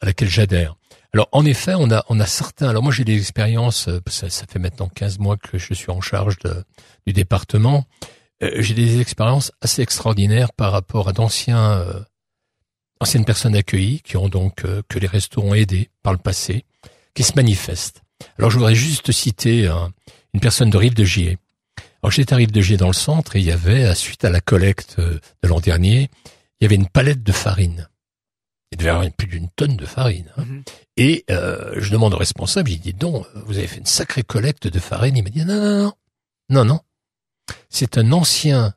à 0.00 0.06
laquelle 0.06 0.28
j'adhère. 0.28 0.76
Alors 1.14 1.28
en 1.32 1.44
effet, 1.44 1.74
on 1.76 1.90
a 1.90 2.04
on 2.08 2.18
a 2.20 2.26
certains. 2.26 2.68
Alors 2.70 2.82
moi 2.82 2.92
j'ai 2.92 3.04
des 3.04 3.16
expériences. 3.18 3.88
euh, 3.88 4.00
Ça, 4.06 4.28
fait 4.30 4.58
maintenant 4.58 4.88
15 4.88 5.18
mois 5.18 5.36
que 5.36 5.58
je 5.58 5.74
suis 5.74 5.90
en 5.90 6.00
charge 6.00 6.36
du 7.06 7.12
département. 7.12 7.84
Euh, 8.42 8.50
j'ai 8.62 8.74
des 8.74 9.00
expériences 9.00 9.52
assez 9.60 9.82
extraordinaires 9.82 10.52
par 10.52 10.72
rapport 10.72 11.08
à 11.08 11.12
d'anciens 11.12 11.72
euh, 11.72 12.00
anciennes 13.00 13.24
personnes 13.26 13.54
accueillies 13.56 14.00
qui 14.02 14.16
ont 14.16 14.28
donc 14.28 14.64
euh, 14.64 14.82
que 14.88 14.98
les 14.98 15.06
restos 15.06 15.42
ont 15.42 15.54
aidé 15.54 15.90
par 16.02 16.12
le 16.14 16.18
passé, 16.18 16.64
qui 17.14 17.24
se 17.24 17.32
manifestent. 17.36 18.00
Alors 18.38 18.50
je 18.50 18.56
voudrais 18.56 18.74
juste 18.74 19.12
citer 19.12 19.66
un- 19.66 19.90
une 20.32 20.40
personne 20.40 20.70
de 20.70 20.76
Rive 20.78 20.94
de 20.94 21.04
Gier. 21.04 21.36
Alors 22.02 22.10
j'étais 22.10 22.32
à 22.32 22.36
Rive 22.36 22.52
de 22.52 22.60
Gier 22.62 22.76
dans 22.78 22.86
le 22.86 22.92
centre 22.94 23.36
et 23.36 23.40
il 23.40 23.44
y 23.44 23.52
avait, 23.52 23.94
suite 23.94 24.24
à 24.24 24.30
la 24.30 24.40
collecte 24.40 24.98
de 24.98 25.20
l'an 25.48 25.60
dernier, 25.60 26.08
il 26.60 26.64
y 26.64 26.66
avait 26.66 26.74
une 26.76 26.88
palette 26.88 27.22
de 27.22 27.32
farine. 27.32 27.88
Il 28.72 28.78
devait 28.78 28.88
y 28.88 28.92
avoir 28.92 29.10
plus 29.12 29.26
d'une 29.28 29.48
tonne 29.50 29.76
de 29.76 29.86
farine. 29.86 30.32
hein. 30.36 30.44
Mhm. 30.44 30.62
Et 30.96 31.24
euh, 31.30 31.74
je 31.76 31.90
demande 31.90 32.14
au 32.14 32.16
responsable, 32.16 32.70
il 32.70 32.80
dit 32.80 32.92
donc, 32.94 33.26
vous 33.46 33.58
avez 33.58 33.66
fait 33.66 33.78
une 33.78 33.86
sacrée 33.86 34.22
collecte 34.24 34.66
de 34.66 34.80
farine. 34.80 35.16
Il 35.16 35.22
m'a 35.22 35.30
dit 35.30 35.44
non, 35.44 35.54
non, 35.54 35.82
non, 35.84 35.92
non, 36.50 36.64
non. 36.64 36.80
C'est 37.68 37.98
un 37.98 38.10
ancien, 38.12 38.74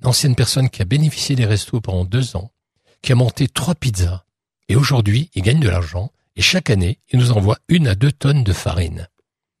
une 0.00 0.06
ancienne 0.08 0.34
personne 0.36 0.70
qui 0.70 0.80
a 0.80 0.84
bénéficié 0.84 1.34
des 1.36 1.44
restos 1.46 1.80
pendant 1.80 2.04
deux 2.04 2.36
ans, 2.36 2.50
qui 3.02 3.12
a 3.12 3.14
monté 3.16 3.48
trois 3.48 3.74
pizzas. 3.74 4.24
Et 4.68 4.76
aujourd'hui, 4.76 5.30
il 5.34 5.42
gagne 5.42 5.60
de 5.60 5.68
l'argent. 5.68 6.10
Et 6.36 6.42
chaque 6.42 6.70
année, 6.70 6.98
il 7.12 7.18
nous 7.18 7.30
envoie 7.32 7.58
une 7.68 7.86
à 7.88 7.94
deux 7.94 8.10
tonnes 8.12 8.42
de 8.44 8.52
farine. 8.52 9.08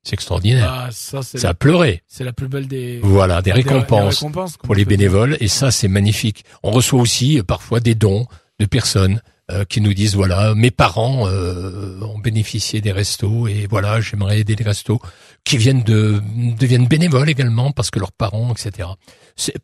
C'est 0.02 0.14
extraordinaire. 0.14 0.70
Ah, 0.70 0.88
ça, 0.90 1.22
c'est 1.22 1.38
Ça 1.38 1.48
la, 1.48 1.50
a 1.50 1.54
pleuré. 1.54 2.02
c'est 2.06 2.24
la 2.24 2.32
plus 2.32 2.48
belle 2.48 2.66
des, 2.68 2.98
Voilà, 3.00 3.40
des 3.42 3.52
des- 3.52 3.62
des 3.62 3.68
récompenses 3.70 4.56
pour 4.58 4.74
les 4.74 4.84
bénévoles 4.84 5.36
et 5.40 5.48
ça 5.48 5.70
c'est 5.70 5.88
magnifique. 5.88 6.44
On 6.62 6.72
reçoit 6.72 7.00
aussi 7.00 7.38
euh, 7.38 7.42
parfois 7.42 7.80
des 7.80 7.94
dons 7.94 8.26
de 8.58 8.66
personnes 8.66 9.20
euh, 9.50 9.64
qui 9.64 9.80
nous 9.80 9.92
disent 9.92 10.14
voilà 10.14 10.54
mes 10.54 10.70
parents 10.70 11.28
euh, 11.28 12.00
ont 12.00 12.18
bénéficié 12.18 12.80
des 12.80 12.92
restos 12.92 13.46
et 13.46 13.66
voilà 13.68 14.00
j'aimerais 14.00 14.40
aider 14.40 14.56
les 14.56 14.64
restos 14.64 15.00
qui 15.44 15.58
viennent 15.58 15.82
de 15.82 16.22
deviennent 16.58 16.86
bénévoles 16.86 17.28
également 17.28 17.70
parce 17.70 17.90
que 17.90 17.98
leurs 17.98 18.12
parents 18.12 18.52
etc. 18.52 18.88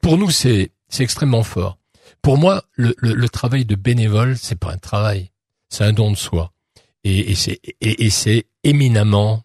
Pour 0.03 0.19
nous 0.19 0.31
c'est 0.31 0.73
c'est 0.89 1.03
extrêmement 1.03 1.43
fort. 1.43 1.79
Pour 2.21 2.37
moi 2.37 2.65
le, 2.75 2.95
le, 2.99 3.15
le 3.15 3.29
travail 3.29 3.65
de 3.65 3.75
bénévole 3.75 4.37
c'est 4.37 4.59
pas 4.59 4.73
un 4.73 4.79
travail 4.79 5.31
c'est 5.69 5.85
un 5.85 5.93
don 5.93 6.11
de 6.11 6.17
soi 6.17 6.53
et, 7.05 7.31
et 7.31 7.35
c'est 7.35 7.61
et, 7.81 8.05
et 8.05 8.11
c'est 8.11 8.47
éminemment 8.65 9.43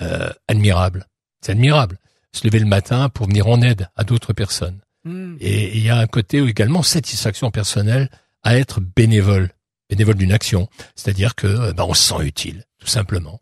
euh, 0.00 0.30
admirable 0.48 1.06
c'est 1.42 1.52
admirable 1.52 1.98
se 2.32 2.46
lever 2.46 2.58
le 2.58 2.66
matin 2.66 3.08
pour 3.08 3.26
venir 3.26 3.48
en 3.48 3.60
aide 3.62 3.88
à 3.96 4.04
d'autres 4.04 4.32
personnes. 4.32 4.80
Hmm. 5.04 5.36
Et 5.40 5.76
il 5.76 5.82
y 5.82 5.90
a 5.90 5.98
un 5.98 6.06
côté 6.06 6.38
également 6.38 6.82
satisfaction 6.82 7.50
personnelle 7.50 8.10
à 8.42 8.56
être 8.58 8.80
bénévole, 8.80 9.50
bénévole 9.88 10.16
d'une 10.16 10.32
action. 10.32 10.68
C'est-à-dire 10.94 11.34
que 11.34 11.46
euh, 11.46 11.72
ben, 11.72 11.84
on 11.84 11.94
se 11.94 12.02
sent 12.14 12.22
utile, 12.24 12.64
tout 12.78 12.86
simplement. 12.86 13.40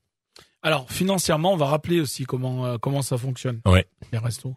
Alors, 0.63 0.91
financièrement, 0.91 1.53
on 1.53 1.57
va 1.57 1.67
rappeler 1.67 2.01
aussi 2.01 2.25
comment, 2.25 2.67
euh, 2.67 2.79
comment 2.79 3.03
ça 3.03 3.17
fonctionne. 3.17 3.61
Ouais. 3.67 3.87
Les 4.13 4.19
restos. 4.19 4.57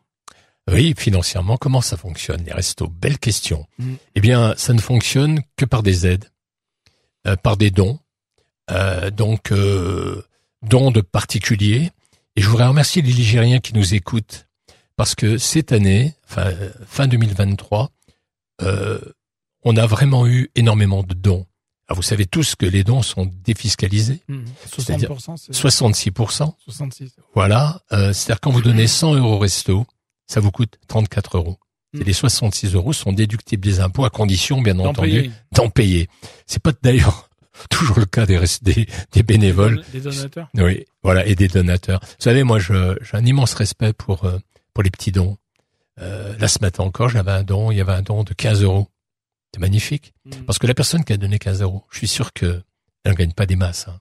Oui, 0.72 0.94
financièrement, 0.98 1.58
comment 1.58 1.82
ça 1.82 1.98
fonctionne 1.98 2.44
Les 2.44 2.54
restos, 2.54 2.88
belle 2.88 3.18
question. 3.18 3.66
Mm. 3.78 3.94
Eh 4.16 4.22
bien, 4.22 4.54
ça 4.58 4.74
ne 4.74 4.80
fonctionne 4.80 5.42
que 5.56 5.66
par 5.66 5.84
des 5.84 6.06
aides, 6.06 6.26
euh, 7.28 7.36
par 7.36 7.58
des 7.58 7.72
dons, 7.72 8.00
euh, 8.72 9.10
donc 9.10 9.52
dons 10.62 10.92
de 10.92 11.02
particuliers. 11.02 11.92
Et 12.36 12.42
je 12.42 12.50
voudrais 12.50 12.68
remercier 12.68 13.02
les 13.02 13.12
Ligériens 13.12 13.60
qui 13.60 13.74
nous 13.74 13.94
écoutent 13.94 14.48
parce 14.96 15.16
que 15.16 15.38
cette 15.38 15.72
année, 15.72 16.14
fin 16.26 17.08
2023, 17.08 17.90
euh, 18.62 19.00
on 19.70 19.78
a 19.78 19.86
vraiment 19.86 20.28
eu 20.28 20.50
énormément 20.56 21.04
de 21.04 21.14
dons. 21.14 21.46
Alors, 21.88 21.98
vous 21.98 22.04
savez 22.04 22.26
tous 22.26 22.56
que 22.56 22.66
les 22.68 22.84
dons 22.84 23.02
sont 23.02 23.26
défiscalisés. 23.44 24.20
C'est-à-dire 24.68 25.10
60%, 25.12 25.38
c'est 25.38 25.54
66%. 25.54 26.54
66. 26.66 27.16
Voilà, 27.34 27.82
euh, 27.92 28.14
c'est-à-dire 28.14 28.40
quand 28.42 28.52
vous 28.52 28.62
donnez 28.62 28.86
100 28.88 29.16
euros 29.16 29.34
au 29.36 29.40
resto, 29.40 29.86
ça 30.28 30.40
vous 30.40 30.52
coûte 30.52 30.76
34 30.88 31.38
euros. 31.38 31.58
Et 31.96 32.02
Mm. 32.02 32.04
les 32.04 32.14
66 32.14 32.76
euros 32.76 32.94
sont 32.94 33.12
déductibles 33.12 33.64
des 33.64 33.80
impôts 33.80 34.06
à 34.06 34.12
condition, 34.12 34.62
bien 34.62 34.78
entendu, 34.78 35.32
d'en 35.54 35.70
payer. 35.70 36.08
C'est 36.46 36.62
pas 36.62 36.72
d'ailleurs 36.84 37.28
toujours 37.72 37.98
le 38.00 38.06
cas 38.06 38.28
des, 38.28 38.38
res- 38.38 38.62
des, 38.64 38.88
des 39.12 39.24
bénévoles. 39.24 39.84
Des 39.92 40.02
donateurs. 40.02 40.50
Oui, 40.56 40.86
voilà, 41.02 41.26
et 41.26 41.34
des 41.34 41.48
donateurs. 41.48 42.00
Vous 42.04 42.08
savez, 42.24 42.44
moi, 42.44 42.60
j'ai 42.60 42.96
un 43.14 43.26
immense 43.26 43.56
respect 43.56 43.94
pour 43.94 44.26
euh, 44.26 44.38
pour 44.76 44.84
les 44.84 44.92
petits 44.92 45.12
dons. 45.12 45.38
Euh, 46.00 46.38
là, 46.38 46.48
ce 46.48 46.60
matin 46.62 46.84
encore, 46.84 47.10
j'avais 47.10 47.32
un 47.32 47.44
don, 47.44 47.72
il 47.72 47.78
y 47.78 47.82
avait 47.82 47.92
un 47.94 48.04
don 48.04 48.24
de 48.24 48.34
15 48.36 48.62
euros. 48.62 48.88
C'est 49.54 49.60
magnifique. 49.60 50.14
Mhm. 50.26 50.46
Parce 50.46 50.60
que 50.60 50.68
la 50.68 50.74
personne 50.74 51.04
qui 51.04 51.14
a 51.14 51.18
donné 51.18 51.40
15 51.40 51.62
euros, 51.62 51.86
je 51.92 51.98
suis 51.98 52.08
sûr 52.08 52.34
que 52.34 52.62
elle 53.04 53.14
ne 53.14 53.18
gagne 53.18 53.32
pas 53.34 53.46
des 53.46 53.56
masses. 53.56 53.88
hein. 53.88 53.98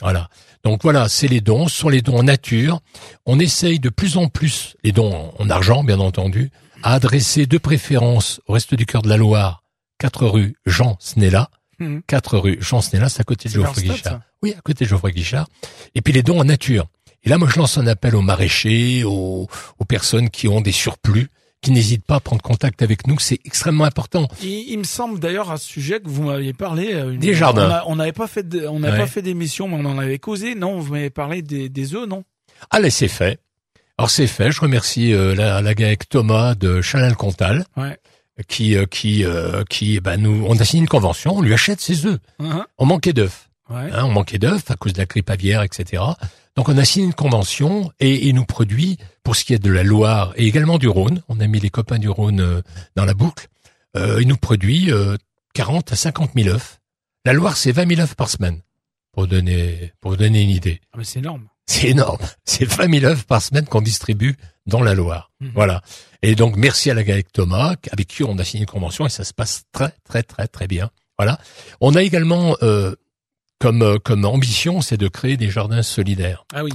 Voilà. 0.00 0.28
Donc 0.64 0.82
voilà, 0.82 1.08
c'est 1.08 1.28
les 1.28 1.40
dons, 1.40 1.68
ce 1.68 1.76
sont 1.78 1.88
les 1.88 2.02
dons 2.02 2.18
en 2.18 2.22
nature. 2.24 2.80
On 3.26 3.38
essaye 3.38 3.78
de 3.78 3.88
plus 3.88 4.16
en 4.16 4.28
plus, 4.28 4.76
les 4.82 4.90
dons 4.90 5.14
en, 5.14 5.34
en 5.38 5.50
argent, 5.50 5.84
bien 5.84 6.00
entendu, 6.00 6.50
à 6.82 6.94
adresser 6.94 7.46
de 7.46 7.58
préférence 7.58 8.40
au 8.48 8.54
reste 8.54 8.74
du 8.74 8.84
cœur 8.86 9.02
de 9.02 9.08
la 9.08 9.16
Loire, 9.16 9.62
4 9.98 10.26
rue 10.26 10.56
Jean 10.66 10.96
Snella. 10.98 11.50
Mhm. 11.78 12.02
4 12.08 12.38
rue 12.38 12.58
Jean 12.60 12.80
Snella, 12.80 13.08
c'est 13.08 13.20
à 13.20 13.24
côté 13.24 13.48
de 13.48 13.54
Geoffroy 13.54 13.82
Guichard. 13.82 14.20
Oui, 14.42 14.54
à 14.58 14.60
côté 14.60 14.84
de 14.84 14.88
Geoffroy 14.90 15.12
Guichard. 15.12 15.46
Et 15.94 16.00
puis 16.00 16.12
les 16.12 16.24
dons 16.24 16.40
en 16.40 16.44
nature. 16.44 16.86
Et 17.22 17.28
là, 17.28 17.38
moi, 17.38 17.48
je 17.48 17.56
lance 17.60 17.78
un 17.78 17.86
appel 17.86 18.16
aux 18.16 18.20
maraîchers, 18.22 19.04
aux, 19.04 19.48
aux 19.78 19.84
personnes 19.84 20.28
qui 20.30 20.48
ont 20.48 20.60
des 20.60 20.72
surplus, 20.72 21.28
qui 21.62 21.70
n'hésitent 21.70 22.04
pas 22.04 22.16
à 22.16 22.20
prendre 22.20 22.42
contact 22.42 22.82
avec 22.82 23.06
nous. 23.06 23.18
C'est 23.18 23.38
extrêmement 23.44 23.84
important. 23.84 24.28
Il, 24.42 24.48
il 24.70 24.78
me 24.78 24.84
semble 24.84 25.20
d'ailleurs 25.20 25.50
à 25.50 25.56
ce 25.56 25.66
sujet 25.66 26.00
que 26.00 26.08
vous 26.08 26.24
m'aviez 26.24 26.52
parlé. 26.52 26.92
euh, 26.92 27.12
une- 27.12 27.20
Des 27.20 27.34
jardins. 27.34 27.82
On 27.86 27.96
n'avait 27.96 28.12
pas 28.12 28.26
fait, 28.26 28.46
de- 28.48 28.66
on 28.66 28.80
n'avait 28.80 28.94
Ouais. 28.94 29.00
pas 29.04 29.06
fait 29.06 29.22
d'émission, 29.22 29.68
mais 29.68 29.76
on 29.76 29.84
en 29.88 29.98
avait 29.98 30.18
causé. 30.18 30.54
Non, 30.54 30.78
vous 30.80 30.92
m'avez 30.92 31.10
parlé 31.10 31.40
des, 31.40 31.68
des 31.68 31.94
œufs, 31.94 32.06
non? 32.08 32.24
Là, 32.72 32.90
c'est 32.90 33.08
fait. 33.08 33.38
Alors, 33.96 34.10
c'est 34.10 34.26
fait. 34.26 34.50
Je 34.50 34.60
remercie 34.60 35.12
euh, 35.12 35.34
la, 35.34 35.62
la 35.62 35.74
GAEC 35.74 36.08
Thomas 36.08 36.54
de 36.56 36.80
Chalin-le-Comtal, 36.82 37.64
Ouais. 37.76 37.96
qui, 38.48 38.74
euh, 38.76 38.86
qui, 38.86 39.24
euh, 39.24 39.62
qui, 39.70 40.00
ben, 40.00 40.16
nous, 40.20 40.44
on 40.48 40.56
a 40.58 40.64
signé 40.64 40.80
une 40.82 40.88
convention, 40.88 41.36
on 41.36 41.42
lui 41.42 41.54
achète 41.54 41.80
ses 41.80 42.06
œufs. 42.06 42.18
Hein 42.40 42.66
On 42.78 42.86
manquait 42.86 43.12
d'œufs. 43.12 43.48
Ouais. 43.72 43.90
Hein, 43.92 44.04
on 44.04 44.12
manquait 44.12 44.38
d'œufs 44.38 44.70
à 44.70 44.76
cause 44.76 44.92
de 44.92 44.98
la 44.98 45.06
grippe 45.06 45.30
aviaire, 45.30 45.62
etc. 45.62 46.02
Donc 46.56 46.68
on 46.68 46.76
a 46.76 46.84
signé 46.84 47.06
une 47.06 47.14
convention 47.14 47.90
et 48.00 48.28
il 48.28 48.34
nous 48.34 48.44
produit, 48.44 48.98
pour 49.22 49.36
ce 49.36 49.44
qui 49.44 49.54
est 49.54 49.58
de 49.58 49.70
la 49.70 49.82
Loire 49.82 50.32
et 50.36 50.46
également 50.46 50.78
du 50.78 50.88
Rhône, 50.88 51.22
on 51.28 51.40
a 51.40 51.46
mis 51.46 51.60
les 51.60 51.70
copains 51.70 51.98
du 51.98 52.08
Rhône 52.08 52.40
euh, 52.40 52.62
dans 52.96 53.04
la 53.04 53.14
boucle, 53.14 53.48
euh, 53.96 54.18
il 54.20 54.28
nous 54.28 54.36
produit 54.36 54.92
euh, 54.92 55.16
40 55.54 55.92
à 55.92 55.96
50 55.96 56.32
000 56.34 56.54
œufs. 56.54 56.80
La 57.24 57.32
Loire, 57.32 57.56
c'est 57.56 57.72
20 57.72 57.88
000 57.88 58.00
œufs 58.00 58.14
par 58.14 58.28
semaine, 58.28 58.60
pour 59.12 59.26
donner, 59.26 59.92
pour 60.00 60.10
vous 60.10 60.16
donner 60.16 60.42
une 60.42 60.50
idée. 60.50 60.80
Ah, 60.92 60.96
mais 60.98 61.04
c'est 61.04 61.20
énorme. 61.20 61.48
C'est 61.66 61.88
énorme. 61.88 62.18
C'est 62.44 62.64
20 62.64 63.00
000 63.00 63.12
œufs 63.12 63.24
par 63.24 63.40
semaine 63.40 63.66
qu'on 63.66 63.80
distribue 63.80 64.36
dans 64.66 64.82
la 64.82 64.94
Loire. 64.94 65.30
Mhm. 65.40 65.52
Voilà. 65.54 65.82
Et 66.22 66.34
donc, 66.34 66.56
merci 66.56 66.90
à 66.90 66.94
la 66.94 67.04
GAEC 67.04 67.32
Thomas, 67.32 67.76
avec 67.90 68.08
qui 68.08 68.24
on 68.24 68.38
a 68.38 68.44
signé 68.44 68.62
une 68.62 68.68
convention 68.68 69.06
et 69.06 69.10
ça 69.10 69.24
se 69.24 69.32
passe 69.32 69.64
très, 69.72 69.92
très, 70.04 70.22
très, 70.22 70.48
très 70.48 70.66
bien. 70.66 70.90
Voilà. 71.18 71.38
On 71.80 71.94
a 71.94 72.02
également, 72.02 72.56
euh, 72.62 72.94
comme, 73.62 73.82
euh, 73.82 73.98
comme 74.02 74.24
ambition, 74.24 74.80
c'est 74.80 74.96
de 74.96 75.08
créer 75.08 75.36
des 75.36 75.48
jardins 75.50 75.82
solidaires. 75.82 76.44
Ah 76.52 76.64
oui. 76.64 76.72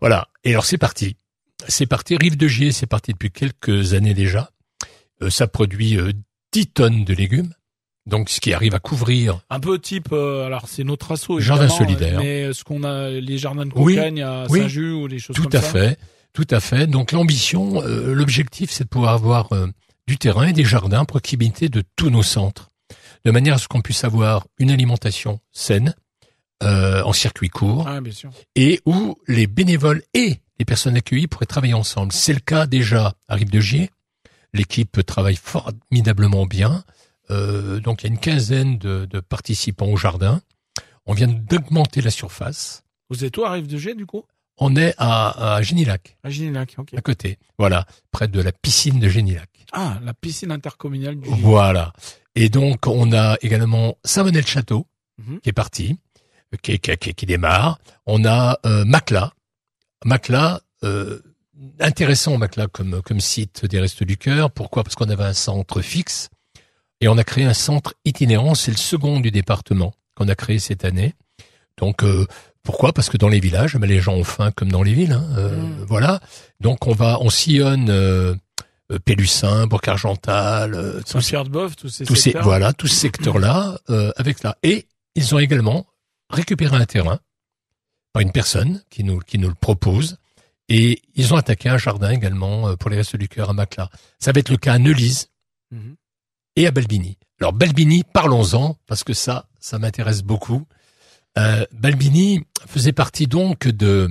Voilà. 0.00 0.28
Et 0.44 0.52
alors, 0.52 0.64
c'est 0.64 0.78
parti. 0.78 1.16
C'est 1.68 1.86
parti. 1.86 2.16
Rive 2.16 2.36
de 2.36 2.48
Gier, 2.48 2.72
c'est 2.72 2.86
parti 2.86 3.12
depuis 3.12 3.30
quelques 3.30 3.94
années 3.94 4.14
déjà. 4.14 4.50
Euh, 5.22 5.30
ça 5.30 5.46
produit 5.46 5.98
euh, 5.98 6.12
10 6.52 6.66
tonnes 6.68 7.04
de 7.04 7.14
légumes. 7.14 7.52
Donc, 8.06 8.30
ce 8.30 8.40
qui 8.40 8.52
arrive 8.52 8.74
à 8.74 8.80
couvrir. 8.80 9.40
Un 9.50 9.60
peu 9.60 9.78
type, 9.78 10.08
euh, 10.12 10.44
alors 10.44 10.66
c'est 10.66 10.82
notre 10.82 11.12
assaut. 11.12 11.38
Jardin 11.38 11.66
évidemment, 11.68 11.86
solidaire. 11.86 12.20
Mais 12.20 12.52
ce 12.52 12.64
qu'on 12.64 12.82
a, 12.82 13.10
les 13.10 13.38
jardins 13.38 13.66
de 13.66 13.72
Oui, 13.76 13.94
Cocagne 13.94 14.22
à 14.22 14.46
oui. 14.48 14.60
Saint-Just 14.60 14.94
ou 14.94 15.08
des 15.08 15.18
choses 15.20 15.36
Tout 15.36 15.44
comme 15.44 15.56
à 15.56 15.62
ça. 15.62 15.68
fait, 15.70 15.98
tout 16.32 16.46
à 16.50 16.58
fait. 16.58 16.88
Donc 16.88 17.12
l'ambition, 17.12 17.80
euh, 17.84 18.12
l'objectif, 18.12 18.70
c'est 18.72 18.84
de 18.84 18.88
pouvoir 18.88 19.12
avoir 19.12 19.52
euh, 19.52 19.68
du 20.08 20.18
terrain 20.18 20.48
et 20.48 20.52
des 20.52 20.64
jardins 20.64 21.02
à 21.02 21.04
proximité 21.04 21.68
de 21.68 21.84
tous 21.94 22.10
nos 22.10 22.24
centres, 22.24 22.70
de 23.24 23.30
manière 23.30 23.54
à 23.54 23.58
ce 23.58 23.68
qu'on 23.68 23.82
puisse 23.82 24.02
avoir 24.02 24.46
une 24.58 24.72
alimentation 24.72 25.38
saine, 25.52 25.94
euh, 26.62 27.02
en 27.02 27.12
circuit 27.12 27.48
court, 27.48 27.86
Ah, 27.88 28.00
bien 28.00 28.12
sûr. 28.12 28.30
et 28.56 28.80
où 28.86 29.16
les 29.26 29.46
bénévoles 29.46 30.02
et 30.14 30.40
les 30.58 30.64
personnes 30.64 30.96
accueillies 30.96 31.26
pourraient 31.26 31.46
travailler 31.46 31.74
ensemble. 31.74 32.12
C'est 32.12 32.32
le 32.34 32.40
cas 32.40 32.66
déjà 32.66 33.14
à 33.28 33.34
Rive 33.34 33.50
de 33.50 33.60
Gier. 33.60 33.90
L'équipe 34.54 35.04
travaille 35.06 35.36
formidablement 35.36 36.46
bien. 36.46 36.84
Euh, 37.30 37.80
donc 37.80 38.02
il 38.02 38.06
y 38.06 38.10
a 38.10 38.12
une 38.12 38.18
quinzaine 38.20 38.78
de, 38.78 39.06
de 39.06 39.20
participants 39.20 39.86
au 39.86 39.96
jardin. 39.96 40.40
On 41.06 41.14
vient 41.14 41.28
d'augmenter 41.28 42.00
la 42.02 42.10
surface. 42.10 42.82
Vous 43.10 43.24
êtes 43.24 43.36
où 43.36 43.44
à 43.44 43.52
Rive 43.52 43.66
de 43.66 43.76
Gier, 43.78 43.94
du 43.94 44.06
coup? 44.06 44.24
On 44.58 44.76
est 44.76 44.94
à, 44.98 45.54
à 45.56 45.62
Génilac. 45.62 46.16
À 46.22 46.30
Gignac, 46.30 46.74
ok. 46.78 46.94
à 46.94 47.00
côté. 47.00 47.38
Voilà, 47.58 47.86
près 48.10 48.28
de 48.28 48.40
la 48.40 48.52
piscine 48.52 49.00
de 49.00 49.08
Génilac. 49.08 49.48
Ah, 49.72 49.98
la 50.04 50.12
piscine 50.14 50.52
intercommunale 50.52 51.16
du 51.18 51.28
Voilà. 51.28 51.92
Et 52.34 52.48
donc, 52.50 52.86
on 52.86 53.12
a 53.12 53.36
également 53.40 53.96
Saint-Bonnet-le-Château, 54.04 54.86
Mhm. 55.18 55.40
qui 55.40 55.48
est 55.48 55.52
parti, 55.54 55.98
qui, 56.62 56.78
qui, 56.78 56.96
qui, 56.96 57.14
qui 57.14 57.26
démarre. 57.26 57.78
On 58.06 58.24
a 58.24 58.58
euh, 58.66 58.84
Macla. 58.84 59.32
Macla, 60.04 60.60
euh, 60.84 61.20
intéressant 61.80 62.36
Macla 62.38 62.66
comme, 62.66 63.02
comme 63.02 63.20
site 63.20 63.64
des 63.66 63.80
Restos 63.80 64.04
du 64.04 64.16
Cœur. 64.16 64.50
Pourquoi? 64.50 64.82
Parce 64.84 64.94
qu'on 64.96 65.08
avait 65.10 65.24
un 65.24 65.32
centre 65.34 65.80
fixe 65.80 66.28
et 67.00 67.08
on 67.08 67.16
a 67.18 67.24
créé 67.24 67.44
un 67.44 67.54
centre 67.54 67.94
itinérant. 68.04 68.54
C'est 68.54 68.70
le 68.72 68.76
second 68.76 69.20
du 69.20 69.30
département 69.30 69.94
qu'on 70.14 70.28
a 70.28 70.34
créé 70.34 70.58
cette 70.58 70.84
année. 70.84 71.14
Donc, 71.78 72.02
euh, 72.04 72.26
pourquoi? 72.62 72.92
Parce 72.92 73.08
que 73.08 73.16
dans 73.16 73.28
les 73.28 73.40
villages, 73.40 73.76
les 73.76 74.00
gens 74.00 74.14
ont 74.14 74.24
faim 74.24 74.50
comme 74.52 74.70
dans 74.70 74.82
les 74.82 74.92
villes. 74.94 75.12
hein, 75.12 75.26
euh, 75.36 75.56
Mm. 75.56 75.84
Voilà. 75.88 76.20
Donc, 76.60 76.86
on 76.86 76.92
va, 76.92 77.18
on 77.20 77.30
sillonne 77.30 77.88
euh, 77.90 78.34
Pélussin, 79.04 79.66
Bourg-Argental, 79.66 80.74
euh, 80.74 81.00
tous 81.08 81.20
ces- 81.20 81.36
Boeuf, 81.44 81.76
tous 81.76 81.88
ces 81.88 82.04
secteurs. 82.04 82.42
voilà 82.44 82.72
tous 82.72 82.86
ces 82.88 82.98
secteurs-là 83.00 83.78
euh, 83.90 84.12
avec 84.16 84.38
ça. 84.38 84.56
Et 84.62 84.86
ils 85.14 85.34
ont 85.34 85.38
également 85.38 85.86
récupéré 86.32 86.76
un 86.76 86.84
terrain 86.86 87.20
par 88.12 88.22
une 88.22 88.32
personne 88.32 88.82
qui 88.90 89.04
nous 89.04 89.18
qui 89.20 89.38
nous 89.38 89.48
le 89.48 89.54
propose 89.54 90.18
et 90.68 91.02
ils 91.14 91.32
ont 91.34 91.36
attaqué 91.36 91.68
un 91.68 91.78
jardin 91.78 92.10
également 92.10 92.68
euh, 92.68 92.76
pour 92.76 92.90
les 92.90 92.96
restes 92.96 93.16
du 93.16 93.28
cœur 93.28 93.50
à 93.50 93.52
Macla. 93.52 93.90
Ça 94.18 94.32
va 94.32 94.40
être 94.40 94.50
le 94.50 94.56
cas 94.56 94.74
à 94.74 94.78
Neulise 94.78 95.28
Mhm. 95.70 95.96
et 96.56 96.66
à 96.66 96.70
Balbini. 96.70 97.16
Alors 97.40 97.52
Balbini, 97.54 98.04
parlons-en 98.04 98.76
parce 98.86 99.04
que 99.04 99.12
ça 99.14 99.48
ça 99.58 99.78
m'intéresse 99.78 100.22
beaucoup. 100.22 100.66
Euh, 101.38 101.64
Balbini 101.72 102.44
faisait 102.66 102.92
partie 102.92 103.26
donc 103.26 103.66
de 103.66 104.10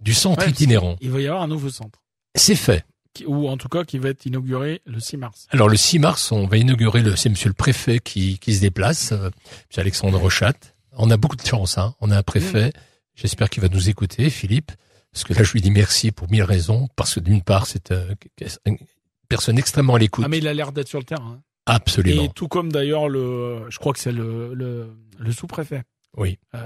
du 0.00 0.12
centre 0.14 0.44
Ouais, 0.44 0.50
itinérant. 0.50 0.96
Il 1.00 1.10
va 1.10 1.20
y 1.20 1.26
avoir 1.26 1.42
un 1.42 1.48
nouveau 1.48 1.70
centre. 1.70 2.00
C'est 2.34 2.56
fait. 2.56 2.84
Ou 3.26 3.48
en 3.48 3.56
tout 3.56 3.68
cas, 3.68 3.84
qui 3.84 3.98
va 3.98 4.10
être 4.10 4.26
inauguré 4.26 4.82
le 4.84 5.00
6 5.00 5.16
mars. 5.16 5.46
Alors 5.50 5.68
le 5.70 5.76
6 5.76 5.98
mars, 6.00 6.32
on 6.32 6.46
va 6.46 6.58
inaugurer 6.58 7.00
le 7.00 7.16
c'est 7.16 7.30
monsieur 7.30 7.48
le 7.48 7.54
préfet 7.54 7.98
qui 8.00 8.38
qui 8.40 8.54
se 8.54 8.60
déplace, 8.60 9.12
euh, 9.12 9.30
monsieur 9.70 9.80
Alexandre 9.80 10.18
Rochat. 10.18 10.52
On 10.96 11.10
a 11.10 11.16
beaucoup 11.16 11.36
de 11.36 11.46
chance 11.46 11.78
hein. 11.78 11.94
On 12.00 12.10
a 12.10 12.16
un 12.18 12.22
préfet. 12.22 12.72
J'espère 13.14 13.48
qu'il 13.50 13.62
va 13.62 13.68
nous 13.68 13.88
écouter 13.88 14.28
Philippe 14.30 14.72
parce 15.12 15.24
que 15.24 15.32
là 15.32 15.42
je 15.42 15.52
lui 15.52 15.60
dis 15.60 15.70
merci 15.70 16.12
pour 16.12 16.30
mille 16.30 16.42
raisons 16.42 16.88
parce 16.96 17.14
que 17.14 17.20
d'une 17.20 17.42
part 17.42 17.66
c'est 17.66 17.90
euh, 17.92 18.14
une 18.66 18.76
personne 19.28 19.58
extrêmement 19.58 19.94
à 19.94 19.98
l'écoute. 19.98 20.24
Ah, 20.24 20.28
mais 20.28 20.38
il 20.38 20.48
a 20.48 20.54
l'air 20.54 20.72
d'être 20.72 20.88
sur 20.88 20.98
le 20.98 21.04
terrain. 21.04 21.40
Absolument. 21.66 22.22
Et 22.24 22.28
tout 22.34 22.48
comme 22.48 22.70
d'ailleurs 22.70 23.08
le, 23.08 23.64
je 23.70 23.78
crois 23.78 23.92
que 23.92 23.98
c'est 23.98 24.12
le, 24.12 24.54
le, 24.54 24.94
le 25.18 25.32
sous-préfet. 25.32 25.82
Oui. 26.16 26.38
Euh, 26.54 26.60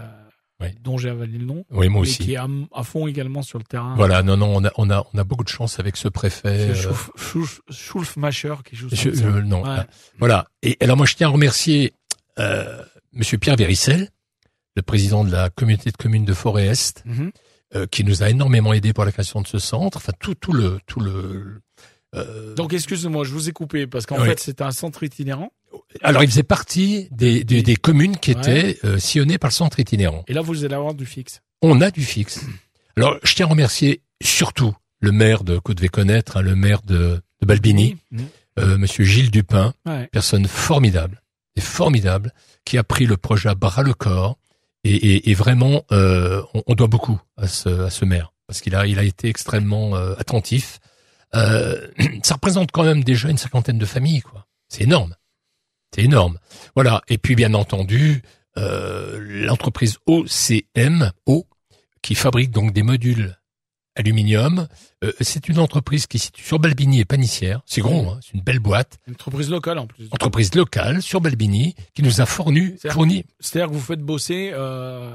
Oui. 0.61 0.69
Dont 0.83 0.99
j'ai 0.99 1.09
avalé 1.09 1.39
le 1.39 1.47
nom. 1.47 1.65
Oui, 1.71 1.89
moi 1.89 2.03
aussi. 2.03 2.19
qui 2.23 2.33
est 2.35 2.37
à, 2.37 2.47
à 2.75 2.83
fond 2.83 3.07
également 3.07 3.41
sur 3.43 3.59
le 3.59 3.65
terrain. 3.65 3.95
Voilà, 3.97 4.23
non 4.23 4.37
non, 4.37 4.55
on 4.57 4.65
a 4.67 4.71
on 4.77 4.91
a 4.91 5.07
on 5.15 5.19
a 5.19 5.25
beaucoup 5.25 5.45
de 5.45 5.49
chance 5.49 5.79
avec 5.81 5.97
ce 5.97 6.09
préfet. 6.09 6.71
Euh, 6.71 6.75
Schulf- 6.75 7.11
Schulf- 7.17 7.61
Schulfmacher 7.71 8.57
qui 8.65 8.77
joue 8.77 8.89
je- 8.93 9.41
non, 9.41 9.63
Ouais. 9.63 9.79
Voilà. 10.19 10.47
Et 10.63 10.77
alors 10.81 10.97
moi 10.99 11.07
je 11.07 11.15
tiens 11.15 11.29
à 11.29 11.31
remercier 11.31 11.95
euh, 12.39 12.83
monsieur 13.15 13.39
Pierre 13.39 13.57
Véricel, 13.57 14.11
le 14.81 14.85
président 14.85 15.25
de 15.25 15.31
la 15.31 15.51
communauté 15.51 15.91
de 15.91 15.97
communes 15.97 16.25
de 16.25 16.33
Forêt-Est 16.35 17.03
Mhm. 17.05 17.31
euh, 17.77 17.87
qui 17.87 18.03
nous 18.05 18.23
a 18.23 18.31
énormément 18.31 18.73
aidé 18.73 18.93
pour 18.93 19.05
la 19.05 19.13
création 19.13 19.41
de 19.43 19.47
ce 19.47 19.59
centre. 19.59 19.97
Enfin, 19.99 20.13
tout, 20.19 20.35
tout 20.35 20.53
le, 20.53 20.79
tout 20.87 21.01
le. 21.01 21.61
euh, 22.17 22.55
Donc 22.55 22.73
excusez-moi, 22.73 23.25
je 23.25 23.33
vous 23.33 23.49
ai 23.49 23.53
coupé 23.53 23.87
parce 23.87 24.07
qu'en 24.07 24.21
Oui. 24.21 24.27
fait 24.29 24.41
c'est 24.41 24.61
un 24.63 24.71
centre 24.73 25.03
itinérant. 25.03 25.53
alors, 26.03 26.23
il 26.25 26.29
faisait 26.31 26.43
partie 26.43 27.09
des, 27.13 27.45
des, 27.45 27.63
des 27.63 27.77
communes 27.77 28.17
qui 28.17 28.33
étaient 28.33 28.79
euh, 28.85 28.99
sillonnées 28.99 29.39
par 29.39 29.51
le 29.51 29.55
centre 29.55 29.79
itinérant. 29.79 30.25
Et 30.27 30.33
là 30.35 30.41
vous 30.41 30.65
allez 30.65 30.75
avoir 30.75 30.95
du 30.95 31.07
fixe. 31.07 31.41
On 31.63 31.81
a 31.81 31.91
du 31.91 32.03
fixe. 32.03 32.41
Alors, 32.97 33.19
je 33.23 33.35
tiens 33.35 33.47
à 33.47 33.51
remercier 33.51 34.03
surtout 34.23 34.75
le 35.01 35.13
maire 35.13 35.45
de 35.45 35.57
que 35.59 35.69
vous 35.69 35.75
devez 35.75 35.89
connaître, 35.89 36.37
hein, 36.39 36.43
le 36.43 36.57
maire 36.57 36.83
de, 36.83 37.21
de 37.41 37.47
Balbini, 37.47 37.97
euh, 38.59 38.77
Monsieur 38.79 39.05
Gilles 39.05 39.31
Dupin, 39.31 39.73
Ouais. 39.87 40.09
personne 40.11 40.47
formidable, 40.49 41.23
et 41.57 41.61
formidable, 41.61 42.33
qui 42.65 42.77
a 42.79 42.83
pris 42.85 43.07
le 43.07 43.17
projet 43.17 43.49
à 43.49 43.55
bras 43.55 43.83
le 43.83 43.95
corps. 43.95 44.37
Et, 44.85 44.95
et, 44.95 45.31
et 45.31 45.35
vraiment, 45.35 45.85
euh, 45.93 46.43
on, 46.55 46.63
on 46.67 46.75
doit 46.75 46.87
beaucoup 46.87 47.21
à 47.37 47.47
ce, 47.47 47.69
à 47.69 47.91
ce 47.91 48.05
maire 48.05 48.33
parce 48.51 48.63
qu'il 48.63 48.75
a, 48.75 48.85
il 48.85 48.99
a 48.99 49.05
été 49.05 49.29
extrêmement 49.29 49.95
euh, 49.95 50.17
attentif. 50.19 50.81
Euh, 51.37 51.87
ça 52.25 52.35
représente 52.35 52.73
quand 52.73 52.83
même 52.83 53.05
déjà 53.05 53.29
une 53.29 53.39
cinquantaine 53.39 53.79
de 53.79 53.87
familles, 53.87 54.23
quoi. 54.23 54.49
C'est 54.67 54.83
énorme, 54.83 55.15
c'est 55.95 56.03
énorme. 56.03 56.37
Voilà. 56.75 57.01
Et 57.07 57.17
puis 57.17 57.37
bien 57.37 57.55
entendu, 57.55 58.23
euh, 58.57 59.21
l'entreprise 59.47 59.99
OCM, 60.07 61.13
O, 61.27 61.47
qui 62.03 62.17
fabrique 62.17 62.51
donc 62.51 62.73
des 62.73 62.83
modules 62.83 63.37
aluminium. 63.97 64.67
Euh, 65.05 65.13
c'est 65.21 65.49
une 65.49 65.59
entreprise 65.59 66.07
qui 66.07 66.19
se 66.19 66.27
situe 66.27 66.43
sur 66.45 66.59
Balbini 66.59 67.01
et 67.01 67.05
Panissière. 67.05 67.61
C'est 67.67 67.81
gros, 67.81 68.11
hein, 68.11 68.21
c'est 68.23 68.35
une 68.35 68.43
belle 68.43 68.61
boîte. 68.61 68.99
Une 69.07 69.15
entreprise 69.15 69.51
locale 69.51 69.79
en 69.79 69.87
plus. 69.87 70.09
Entreprise 70.11 70.55
locale 70.55 71.03
sur 71.03 71.21
Balbini 71.21 71.75
qui 71.95 72.03
nous 72.03 72.21
a 72.21 72.27
fourni, 72.27 72.75
C'est-à-dire- 72.79 72.93
fourni 72.93 73.25
C'est-à-dire 73.41 73.69
que 73.69 73.75
vous 73.75 73.81
faites 73.81 74.01
bosser 74.01 74.51
euh, 74.55 75.15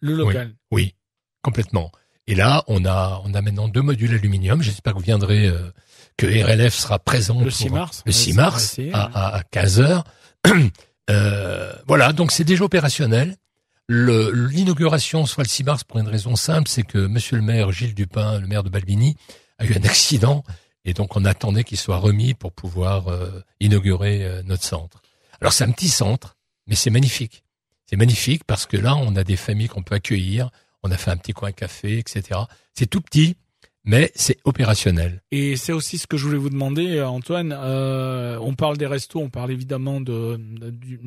le 0.00 0.14
local. 0.14 0.54
Oui, 0.70 0.94
complètement. 1.42 1.92
Et 2.26 2.34
là, 2.34 2.62
on 2.66 2.84
a, 2.84 3.20
on 3.24 3.32
a 3.34 3.40
maintenant 3.42 3.68
deux 3.68 3.80
modules 3.82 4.12
aluminium. 4.14 4.60
J'espère 4.62 4.92
que 4.94 4.98
vous 4.98 5.04
viendrez, 5.04 5.46
euh, 5.46 5.70
que 6.18 6.26
RLF 6.26 6.74
sera 6.74 6.98
présent 6.98 7.38
Le 7.38 7.44
pour- 7.46 7.52
6 7.52 7.70
mars. 7.70 8.02
le 8.04 8.10
on 8.10 8.12
va 8.12 8.18
6 8.18 8.20
essayer- 8.30 8.32
on 8.32 8.36
va 8.36 8.50
mars 8.50 8.64
essayer, 8.64 8.92
à, 8.92 9.06
ouais. 9.06 9.12
à, 9.14 9.36
à 9.36 9.42
15 9.44 9.80
heures. 9.80 10.04
Euh, 11.10 11.72
voilà, 11.86 12.12
donc 12.12 12.32
c'est 12.32 12.44
déjà 12.44 12.64
opérationnel. 12.64 13.36
L'inauguration 13.88 15.24
soit 15.24 15.44
le 15.44 15.48
6 15.48 15.64
mars 15.64 15.84
pour 15.84 15.98
une 15.98 16.08
raison 16.08 16.36
simple, 16.36 16.68
c'est 16.68 16.82
que 16.82 16.98
Monsieur 16.98 17.36
le 17.36 17.42
maire 17.42 17.72
Gilles 17.72 17.94
Dupin, 17.94 18.38
le 18.38 18.46
maire 18.46 18.62
de 18.62 18.68
Balbini, 18.68 19.16
a 19.58 19.64
eu 19.64 19.72
un 19.74 19.84
accident 19.84 20.44
et 20.84 20.92
donc 20.92 21.16
on 21.16 21.24
attendait 21.24 21.64
qu'il 21.64 21.78
soit 21.78 21.96
remis 21.96 22.34
pour 22.34 22.52
pouvoir 22.52 23.08
euh, 23.08 23.42
inaugurer 23.60 24.24
euh, 24.24 24.42
notre 24.42 24.62
centre. 24.62 25.02
Alors 25.40 25.52
c'est 25.52 25.64
un 25.64 25.70
petit 25.70 25.88
centre, 25.88 26.36
mais 26.66 26.74
c'est 26.74 26.90
magnifique. 26.90 27.44
C'est 27.86 27.96
magnifique 27.96 28.44
parce 28.44 28.66
que 28.66 28.76
là 28.76 28.94
on 28.94 29.16
a 29.16 29.24
des 29.24 29.36
familles 29.36 29.68
qu'on 29.68 29.82
peut 29.82 29.94
accueillir. 29.94 30.50
On 30.82 30.90
a 30.90 30.96
fait 30.98 31.10
un 31.10 31.16
petit 31.16 31.32
coin 31.32 31.52
café, 31.52 31.98
etc. 31.98 32.40
C'est 32.74 32.86
tout 32.86 33.00
petit, 33.00 33.36
mais 33.88 34.12
c'est 34.14 34.36
opérationnel. 34.44 35.22
Et 35.32 35.56
c'est 35.56 35.72
aussi 35.72 35.96
ce 35.98 36.06
que 36.06 36.16
je 36.16 36.26
voulais 36.26 36.38
vous 36.38 36.50
demander, 36.50 36.96
euh, 36.98 37.08
Antoine. 37.08 37.56
Euh, 37.58 38.38
on 38.40 38.54
parle 38.54 38.76
des 38.76 38.86
restos, 38.86 39.18
on 39.18 39.30
parle 39.30 39.50
évidemment 39.50 40.00
de, 40.00 40.36
de, 40.36 40.70
du- 40.70 41.00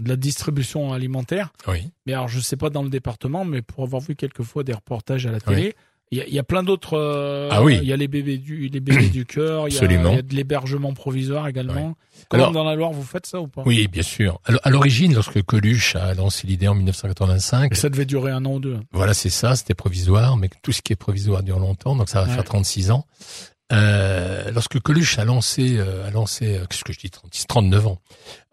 de 0.00 0.08
la 0.08 0.16
distribution 0.16 0.92
alimentaire. 0.92 1.52
Oui. 1.66 1.90
Mais 2.06 2.12
alors, 2.12 2.28
je 2.28 2.38
sais 2.40 2.56
pas 2.56 2.70
dans 2.70 2.82
le 2.84 2.88
département, 2.88 3.44
mais 3.44 3.62
pour 3.62 3.82
avoir 3.84 4.00
vu 4.00 4.14
quelques 4.14 4.42
fois 4.44 4.62
des 4.62 4.72
reportages 4.72 5.26
à 5.26 5.32
la 5.32 5.40
télé, 5.40 5.74
il 6.12 6.18
y, 6.18 6.20
a, 6.20 6.26
il 6.26 6.34
y 6.34 6.38
a 6.38 6.42
plein 6.42 6.62
d'autres. 6.62 6.98
euh, 6.98 7.48
Ah 7.52 7.62
oui. 7.62 7.78
Il 7.80 7.88
y 7.88 7.92
a 7.92 7.96
les 7.96 8.08
bébés 8.08 8.36
du, 8.38 8.68
les 8.68 8.80
bébés 8.80 9.08
du 9.10 9.24
cœur. 9.26 9.68
Il 9.68 9.74
y 9.74 9.76
a- 9.76 9.80
Absolument. 9.80 10.10
il 10.10 10.16
y 10.16 10.18
a 10.18 10.22
de 10.22 10.34
l'hébergement 10.34 10.92
provisoire 10.92 11.46
également. 11.48 11.94
Comment 12.28 12.44
Alors- 12.44 12.52
dans 12.52 12.64
la 12.64 12.74
Loire 12.74 12.90
vous 12.92 13.02
faites 13.04 13.26
ça 13.26 13.40
ou 13.40 13.46
pas? 13.46 13.62
Oui, 13.64 13.86
bien 13.88 14.02
sûr. 14.02 14.40
Alors, 14.44 14.60
à 14.64 14.70
l'origine, 14.70 15.14
lorsque 15.14 15.40
Coluche 15.42 15.94
a 15.96 16.12
lancé 16.14 16.46
l'idée 16.46 16.66
en 16.68 16.74
1985, 16.74 17.72
Et 17.72 17.74
ça 17.76 17.88
devait 17.88 18.04
durer 18.06 18.32
un 18.32 18.44
an 18.44 18.54
ou 18.54 18.60
deux. 18.60 18.78
voilà, 18.92 19.14
c'est 19.14 19.30
ça, 19.30 19.54
c'était 19.56 19.74
provisoire, 19.74 20.36
mais 20.36 20.50
tout 20.62 20.72
ce 20.72 20.82
qui 20.82 20.92
est 20.92 20.96
provisoire 20.96 21.42
dure 21.42 21.58
longtemps, 21.60 21.94
donc 21.96 22.08
ça 22.08 22.22
va 22.22 22.28
Ouais. 22.28 22.34
faire 22.34 22.44
36 22.44 22.90
ans. 22.90 23.06
Euh, 23.72 24.50
lorsque 24.52 24.80
Coluche 24.80 25.18
a 25.18 25.24
lancé, 25.24 25.76
euh, 25.78 26.06
a 26.06 26.10
lancé, 26.10 26.56
euh, 26.56 26.64
qu'est-ce 26.68 26.82
que 26.82 26.92
je 26.92 26.98
dis, 26.98 27.10
36, 27.10 27.46
39 27.46 27.86
ans, 27.86 27.98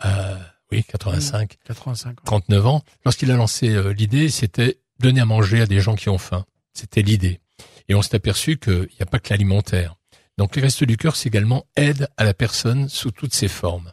euh, 0.06 0.36
oui, 0.72 0.84
85, 0.84 1.58
85. 1.66 2.10
ouais. 2.10 2.16
39 2.26 2.68
ans, 2.68 2.84
lorsqu'il 3.04 3.32
a 3.32 3.36
lancé 3.36 3.76
l'idée, 3.94 4.30
c'était 4.30 4.78
donner 5.00 5.22
à 5.22 5.26
manger 5.26 5.62
à 5.62 5.66
des 5.66 5.80
gens 5.80 5.96
qui 5.96 6.10
ont 6.10 6.18
faim. 6.20 6.46
C'était 6.74 7.02
l'idée. 7.02 7.40
Et 7.90 7.96
on 7.96 8.02
s'est 8.02 8.16
aperçu 8.16 8.58
qu'il 8.58 8.82
n'y 8.82 9.02
a 9.02 9.06
pas 9.06 9.20
que 9.20 9.30
l'alimentaire. 9.32 9.96
Donc 10.38 10.56
les 10.56 10.62
restes 10.62 10.84
du 10.84 10.98
cœur, 10.98 11.16
c'est 11.16 11.30
également 11.30 11.66
aide 11.76 12.08
à 12.18 12.24
la 12.24 12.34
personne 12.34 12.90
sous 12.90 13.12
toutes 13.12 13.34
ses 13.34 13.48
formes. 13.48 13.92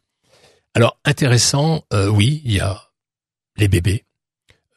Alors 0.75 0.99
intéressant, 1.05 1.85
euh, 1.93 2.09
oui, 2.09 2.43
il 2.45 2.53
y 2.53 2.61
a 2.61 2.91
les 3.57 3.69
bébés. 3.69 4.05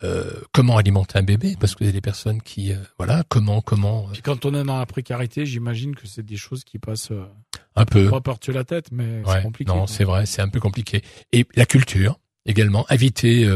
Euh, 0.04 0.32
comment 0.54 0.78
alimenter 0.78 1.18
un 1.18 1.24
bébé? 1.24 1.56
Parce 1.60 1.74
que 1.74 1.84
y 1.84 1.88
a 1.88 1.92
des 1.92 2.02
personnes 2.02 2.40
qui, 2.44 2.72
euh, 2.72 2.78
voilà, 3.00 3.24
comment, 3.30 3.62
comment, 3.62 4.08
Puis 4.14 4.22
quand 4.22 4.46
on 4.46 4.54
est 4.54 4.64
dans 4.64 4.78
la 4.78 4.86
précarité, 4.86 5.48
j'imagine 5.48 5.96
que 5.96 6.06
c'est 6.08 6.22
des 6.24 6.38
choses 6.38 6.64
qui 6.64 6.78
passent 6.78 7.12
un 7.76 7.86
peu. 7.86 8.08
pas 8.12 8.22
par-dessus 8.22 8.52
la 8.52 8.64
tête, 8.64 8.92
mais 8.92 9.24
c'est 9.26 9.42
compliqué. 9.42 9.72
non, 9.74 9.88
c'est 9.88 10.04
vrai, 10.04 10.28
c'est 10.28 10.44
un 10.44 10.50
peu 10.50 10.60
compliqué. 10.60 11.02
Et 11.32 11.48
la 11.56 11.66
culture 11.66 12.20
également, 12.46 12.86
inviter 12.90 13.50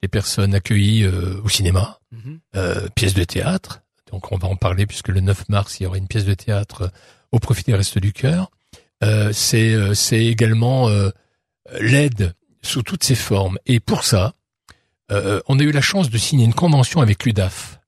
les 0.00 0.08
personnes 0.08 0.54
accueillies 0.54 1.06
au 1.08 1.48
cinéma, 1.48 1.98
Mhm. 2.12 2.40
euh, 2.56 2.88
pièces 2.94 3.14
de 3.14 3.24
théâtre. 3.24 3.82
Donc 4.12 4.32
on 4.32 4.36
va 4.36 4.48
en 4.48 4.56
parler 4.56 4.86
puisque 4.86 5.08
le 5.08 5.20
9 5.20 5.48
mars 5.48 5.78
il 5.78 5.84
y 5.84 5.86
aura 5.86 5.98
une 5.98 6.08
pièce 6.08 6.24
de 6.24 6.34
théâtre 6.34 6.82
euh, 6.82 6.88
au 7.32 7.38
profit 7.38 7.64
des 7.64 7.74
Restes 7.74 7.98
du 7.98 8.12
Cœur. 8.12 8.50
Euh, 9.02 9.32
c'est 9.32 9.72
euh, 9.72 9.94
c'est 9.94 10.24
également 10.24 10.88
euh, 10.88 11.10
l'aide 11.80 12.34
sous 12.62 12.82
toutes 12.82 13.04
ses 13.04 13.14
formes. 13.14 13.58
Et 13.66 13.80
pour 13.80 14.04
ça, 14.04 14.34
on 15.48 15.58
a 15.58 15.62
eu 15.62 15.72
la 15.72 15.80
chance 15.80 16.08
de 16.08 16.18
signer 16.18 16.44
une 16.44 16.54
convention 16.54 17.00
avec 17.00 17.24
l'UDAF 17.24 17.80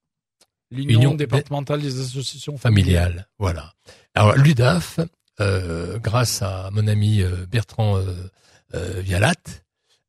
L'Union 0.72 0.98
Union 0.98 1.14
départementale 1.14 1.80
des 1.80 2.00
associations 2.00 2.56
familiales. 2.56 2.96
familiale. 2.96 3.28
Voilà. 3.38 3.74
Alors 4.16 4.36
l'UDAF, 4.36 4.98
grâce 5.38 6.42
à 6.42 6.70
mon 6.72 6.88
ami 6.88 7.22
Bertrand 7.48 8.02
Vialat, 8.72 9.34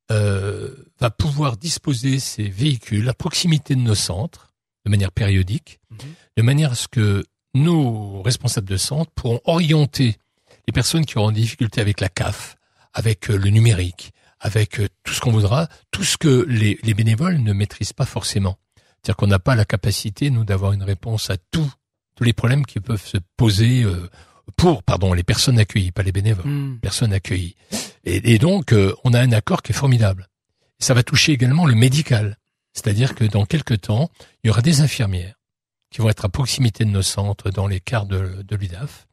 va 0.08 1.10
pouvoir 1.16 1.56
disposer 1.56 2.18
ces 2.18 2.48
véhicules 2.48 3.08
à 3.08 3.14
proximité 3.14 3.76
de 3.76 3.80
nos 3.80 3.94
centres 3.94 4.52
de 4.84 4.90
manière 4.90 5.12
périodique, 5.12 5.80
Mhm. 5.90 5.98
de 6.36 6.42
manière 6.42 6.72
à 6.72 6.74
ce 6.74 6.88
que 6.88 7.24
nos 7.54 8.22
responsables 8.22 8.68
de 8.68 8.76
centre 8.76 9.10
pourront 9.14 9.40
orienter 9.44 10.16
les 10.66 10.72
personnes 10.72 11.04
qui 11.06 11.18
auront 11.18 11.30
des 11.30 11.40
difficultés 11.40 11.80
avec 11.80 12.00
la 12.00 12.08
CAF, 12.08 12.56
avec 12.92 13.30
euh, 13.30 13.36
le 13.36 13.50
numérique, 13.50 14.12
avec 14.40 14.80
euh, 14.80 14.88
tout 15.04 15.12
ce 15.14 15.20
qu'on 15.20 15.30
voudra, 15.32 15.68
tout 15.90 16.04
ce 16.04 16.16
que 16.16 16.44
les, 16.48 16.78
les 16.82 16.94
bénévoles 16.94 17.38
ne 17.38 17.52
maîtrisent 17.52 17.92
pas 17.92 18.06
forcément. 18.06 18.58
C'est-à-dire 18.76 19.16
qu'on 19.16 19.26
n'a 19.26 19.38
pas 19.38 19.54
la 19.54 19.64
capacité, 19.64 20.30
nous, 20.30 20.44
d'avoir 20.44 20.72
une 20.72 20.82
réponse 20.82 21.30
à 21.30 21.36
tout, 21.50 21.70
tous 22.16 22.24
les 22.24 22.32
problèmes 22.32 22.64
qui 22.66 22.80
peuvent 22.80 23.04
se 23.06 23.18
poser 23.36 23.82
euh, 23.84 24.08
pour, 24.56 24.82
pardon, 24.82 25.12
les 25.12 25.22
personnes 25.22 25.58
accueillies, 25.58 25.92
pas 25.92 26.02
les 26.02 26.12
bénévoles 26.12 26.46
Mhm. 26.46 26.78
personnes 26.80 27.12
accueillies. 27.12 27.56
Et, 28.04 28.34
et 28.34 28.38
donc, 28.38 28.74
on 29.04 29.14
a 29.14 29.20
un 29.20 29.32
accord 29.32 29.62
qui 29.62 29.72
est 29.72 29.74
formidable. 29.74 30.28
Ça 30.78 30.92
va 30.94 31.02
toucher 31.02 31.32
également 31.32 31.66
le 31.66 31.74
médical. 31.74 32.36
C'est-à-dire 32.74 33.14
que 33.14 33.24
dans 33.24 33.46
quelques 33.46 33.82
temps, 33.82 34.10
il 34.42 34.48
y 34.48 34.50
aura 34.50 34.60
des 34.60 34.80
infirmières 34.80 35.36
qui 35.90 36.00
vont 36.00 36.08
être 36.08 36.24
à 36.24 36.28
proximité 36.28 36.84
de 36.84 36.90
nos 36.90 37.02
centres 37.02 37.50
dans 37.50 37.68
les 37.68 37.80
quarts 37.80 38.06
de, 38.06 38.44
l'UDAF. 38.50 39.06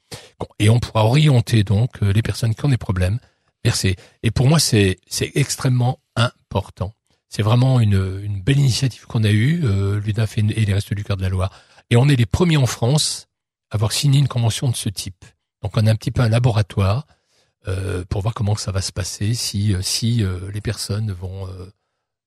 Et 0.58 0.70
on 0.70 0.80
pourra 0.80 1.06
orienter 1.06 1.64
donc 1.64 2.02
euh, 2.02 2.12
les 2.12 2.24
personnes 2.24 2.56
qui 2.56 2.66
ont 2.66 2.70
des 2.70 2.78
problèmes 2.78 3.20
vers 3.64 3.76
ces... 3.76 3.96
Et 4.24 4.32
pour 4.32 4.48
moi, 4.48 4.60
c'est 4.60 4.98
extrêmement 5.36 6.00
important. 6.16 6.94
C'est 7.30 7.44
vraiment 7.44 7.80
une, 7.80 8.42
belle 8.42 8.58
initiative 8.58 9.06
qu'on 9.06 9.24
a 9.24 9.30
eue, 9.30 9.62
euh, 9.64 10.00
l'UDAF 10.00 10.40
et, 10.40 10.42
les 10.42 10.74
Restes 10.74 10.96
du 10.96 11.04
Cœur 11.04 11.18
de 11.18 11.22
la 11.22 11.30
Loire. 11.30 11.52
Et 11.92 11.98
on 11.98 12.10
est 12.10 12.16
les 12.16 12.26
premiers 12.26 12.58
en 12.58 12.66
France 12.66 13.28
à 13.70 13.76
avoir 13.76 13.92
signé 13.92 14.20
une 14.20 14.28
convention 14.28 14.68
de 14.68 14.76
ce 14.76 14.90
type. 14.90 15.24
Donc 15.62 15.78
on 15.78 15.86
a 15.86 15.92
un 15.92 15.96
petit 15.96 16.12
peu 16.12 16.24
un 16.24 16.30
laboratoire 16.30 17.06
euh, 17.68 18.04
pour 18.10 18.24
voir 18.24 18.34
comment 18.34 18.56
ça 18.56 18.72
va 18.72 18.82
se 18.82 18.92
passer 18.92 19.36
si 19.36 19.76
les 20.52 20.62
personnes 20.62 21.12
vont 21.12 21.48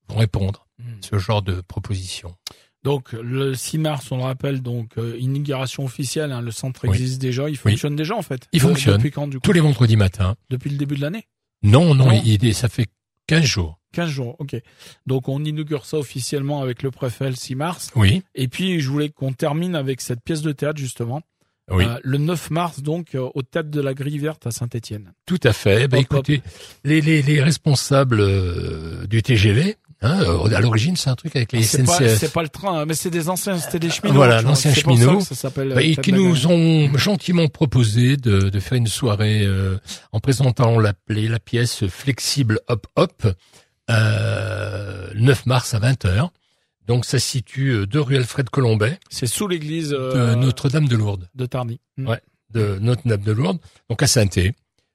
répondre 0.09 0.63
À 0.81 0.83
ce 1.01 1.19
genre 1.19 1.43
de 1.43 1.61
proposition. 1.61 2.35
Donc 2.83 3.13
le 3.13 3.55
6 3.55 3.79
mars, 3.79 4.11
on 4.13 4.19
le 4.19 4.25
rappelle, 4.25 4.61
donc 4.61 4.99
euh, 4.99 5.17
inauguration 5.19 5.85
officielle. 5.85 6.33
hein, 6.33 6.43
le 6.43 6.51
centre 6.51 6.83
Oui. 6.85 6.91
existe 6.91 7.21
déjà, 7.21 7.49
il 7.49 7.57
fonctionne 7.57 7.97
déjà 7.97 8.15
en 8.15 8.23
fait. 8.23 8.47
Il 8.53 8.61
Euh, 8.63 8.69
fonctionne. 8.69 8.97
Depuis 8.99 9.11
quand 9.11 9.27
du 9.29 9.39
coup 9.39 9.43
Tous 9.43 9.53
les 9.53 9.61
vendredis 9.61 9.97
matins. 9.97 10.35
Depuis 10.51 10.69
le 10.71 10.77
début 10.77 10.97
de 10.97 11.01
l'année 11.01 11.25
Non, 11.63 11.95
non, 11.95 12.07
Non. 12.09 12.21
il, 12.25 12.43
il- 12.45 12.55
ça 12.55 12.69
fait 12.69 12.89
15 13.27 13.45
jours. 13.45 13.79
15 13.93 14.11
jours, 14.11 14.37
ok. 14.41 14.57
Donc 15.07 15.29
on 15.29 15.43
inaugure 15.45 15.87
ça 15.87 15.97
officiellement 15.99 16.61
avec 16.61 16.83
le 16.83 16.91
préfet 16.91 17.31
le 17.31 17.37
6 17.37 17.55
mars. 17.55 17.91
Oui, 17.97 18.23
Et 18.35 18.49
puis 18.49 18.81
je 18.81 18.91
voulais 18.91 19.09
qu'on 19.09 19.33
termine 19.33 19.77
avec 19.77 20.01
cette 20.03 20.21
pièce 20.23 20.43
de 20.43 20.53
théâtre 20.53 20.79
justement. 20.81 21.23
oui, 21.71 21.85
Euh, 21.87 21.99
le 22.03 22.19
9 22.19 22.51
mars 22.51 22.83
donc 22.83 23.15
euh, 23.15 23.31
au 23.35 23.41
théâtre 23.41 23.71
de 23.71 23.81
la 23.81 23.95
Grille 23.95 24.19
Verte 24.19 24.47
à 24.47 24.51
Saint-Étienne. 24.51 25.15
tout 25.25 25.39
à 25.45 25.55
fait. 25.55 25.85
Hop. 25.85 25.95
écoutez, 25.95 26.43
les, 26.85 27.01
les, 27.01 27.23
les 27.23 27.41
responsables 27.41 28.21
euh, 28.21 29.07
du 29.07 29.23
TGV, 29.23 29.77
hein, 30.05 30.21
euh, 30.23 30.55
à 30.55 30.61
l'origine, 30.61 30.97
c'est 30.97 31.11
un 31.11 31.14
truc 31.17 31.35
avec 31.35 31.51
les 31.53 31.61
pas, 31.61 31.64
SNCF. 31.64 32.19
c'est 32.19 32.33
pas 32.33 32.43
le 32.43 32.49
train, 32.49 32.81
hein, 32.81 32.85
mais 32.87 32.95
c'est 32.95 33.11
des 33.11 33.29
anciens, 33.29 33.59
c'était 33.59 33.79
des 33.81 33.90
cheminots. 33.90 34.14
Voilà, 34.14 34.37
tu 34.38 34.43
vois. 34.43 34.51
l'ancien 34.51 34.73
C'est 34.75 34.83
pour 34.83 34.97
ça 34.97 35.01
cheminot. 35.03 35.19
que 35.19 35.25
Ça 35.25 35.35
s'appelle. 35.35 35.73
euh, 35.73 35.75
Bah, 35.75 35.83
et 35.83 35.97
qui 35.97 36.12
nous 36.12 36.47
ont 36.47 36.97
gentiment 36.97 37.49
proposé 37.49 38.17
de, 38.17 38.51
de 38.51 38.61
faire 38.61 38.79
une 38.79 38.87
soirée 38.87 39.43
euh, 39.45 39.79
en 40.12 40.21
présentant 40.21 40.79
la, 40.79 40.93
la 41.09 41.38
pièce 41.40 41.87
Flexible 41.88 42.61
Hop 42.69 42.87
Hop 42.97 43.27
euh, 43.90 45.09
le 45.14 45.21
9 45.21 45.47
mars 45.47 45.75
à 45.75 45.81
20h. 45.81 46.29
Donc 46.87 47.05
ça 47.07 47.19
se 47.19 47.27
situe 47.27 47.71
euh, 47.71 47.87
de 47.87 47.99
rue 47.99 48.17
Alfred 48.17 48.51
Colombet 48.51 48.99
C'est 49.11 49.27
sous 49.27 49.49
l'église 49.49 49.90
de 49.90 50.35
Notre-Dame 50.35 50.87
de 50.88 50.97
Lourdes. 50.97 51.29
de 51.35 51.47
Tardy. 51.47 51.81
Mm. 51.97 52.09
Ouais. 52.09 52.21
De 52.51 52.79
Notre-Dame 52.81 53.23
de 53.23 53.33
Lourdes, 53.33 53.59
donc 53.88 54.03
à 54.03 54.07
saint 54.07 54.27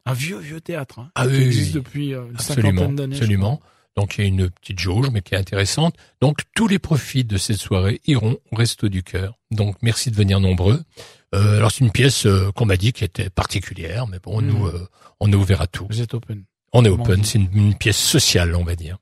Un 0.06 0.14
vieux 0.14 0.38
vieux 0.40 0.62
théâtre. 0.62 1.00
Hein, 1.00 1.10
Ah 1.16 1.26
qui 1.26 1.34
oui, 1.34 1.42
existe 1.44 1.68
oui. 1.76 1.82
depuis 1.82 2.10
une 2.12 2.36
Absolument, 2.36 2.70
cinquantaine 2.72 2.96
d'années. 2.96 3.16
absolument. 3.16 3.60
Donc 3.96 4.18
il 4.18 4.22
y 4.22 4.24
a 4.24 4.28
une 4.28 4.50
petite 4.50 4.80
jauge, 4.80 5.10
mais 5.12 5.22
qui 5.22 5.36
est 5.36 5.38
intéressante. 5.38 5.96
Donc 6.22 6.40
tous 6.56 6.68
les 6.68 6.80
profits 6.80 7.24
de 7.26 7.38
cette 7.38 7.58
soirée 7.58 8.00
iront 8.08 8.38
au 8.52 8.56
Resto 8.56 8.88
du 8.90 9.04
Cœur. 9.04 9.34
Donc 9.52 9.76
merci 9.82 10.10
de 10.12 10.16
venir 10.16 10.40
nombreux. 10.40 10.82
Euh, 11.36 11.58
alors 11.58 11.72
c'est 11.72 11.84
une 11.84 11.92
pièce 11.92 12.26
euh, 12.26 12.52
qu'on 12.54 12.66
m'a 12.66 12.78
dit 12.78 12.92
qui 12.94 13.04
était 13.04 13.30
particulière, 13.30 14.08
mais 14.08 14.20
bon, 14.20 14.42
Mhm. 14.42 14.48
nous, 14.48 14.66
euh, 14.68 14.88
on 15.20 15.32
est 15.32 15.36
ouvert 15.36 15.62
à 15.62 15.68
tout. 15.68 15.86
Vous 15.90 16.02
êtes 16.02 16.14
open. 16.14 16.44
On 16.72 16.86
est 16.86 16.90
open, 16.90 17.24
c'est 17.24 17.40
une, 17.40 17.50
une 17.54 17.76
pièce 17.76 17.98
sociale, 17.98 18.56
on 18.56 18.64
va 18.64 18.76
dire. 18.76 18.98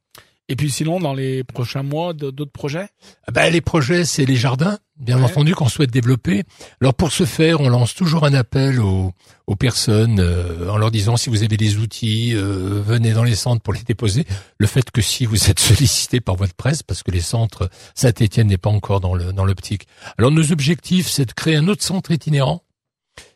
Et 0.49 0.55
puis 0.55 0.71
sinon, 0.71 0.99
dans 1.01 1.13
les 1.13 1.43
prochains 1.43 1.83
mois, 1.83 2.13
d'autres 2.13 2.51
projets? 2.51 2.87
Ben, 3.33 3.51
les 3.51 3.59
projets, 3.59 4.05
c'est 4.05 4.23
les 4.25 4.37
jardins, 4.37 4.79
bien 4.97 5.17
Ouais. 5.17 5.25
entendu, 5.25 5.53
qu'on 5.53 5.67
souhaite 5.67 5.91
développer. 5.91 6.43
Alors 6.79 6.93
pour 6.93 7.11
ce 7.11 7.25
faire, 7.25 7.59
on 7.59 7.67
lance 7.67 7.93
toujours 7.93 8.23
un 8.23 8.33
appel 8.33 8.79
aux, 8.79 9.11
aux 9.47 9.55
personnes 9.57 10.21
euh, 10.21 10.69
en 10.69 10.77
leur 10.77 10.89
disant 10.89 11.17
si 11.17 11.29
vous 11.29 11.43
avez 11.43 11.57
des 11.57 11.75
outils, 11.77 12.33
euh, 12.33 12.81
venez 12.81 13.11
dans 13.11 13.25
les 13.25 13.35
centres 13.35 13.61
pour 13.61 13.73
les 13.73 13.83
déposer. 13.83 14.25
Le 14.57 14.67
fait 14.67 14.89
que 14.89 15.01
si 15.01 15.25
vous 15.25 15.49
êtes 15.49 15.59
sollicité 15.71 16.21
par 16.21 16.35
votre 16.35 16.53
presse, 16.53 16.81
parce 16.81 17.03
que 17.03 17.11
les 17.11 17.19
centres 17.21 17.69
Saint-Étienne 17.93 18.47
n'est 18.47 18.57
pas 18.57 18.69
encore 18.69 19.01
dans 19.01 19.15
le 19.15 19.33
dans 19.33 19.43
l'optique. 19.43 19.85
Alors 20.17 20.31
nos 20.31 20.53
objectifs, 20.53 21.09
c'est 21.09 21.25
de 21.25 21.33
créer 21.33 21.57
un 21.57 21.67
autre 21.67 21.83
centre 21.83 22.11
itinérant 22.11 22.63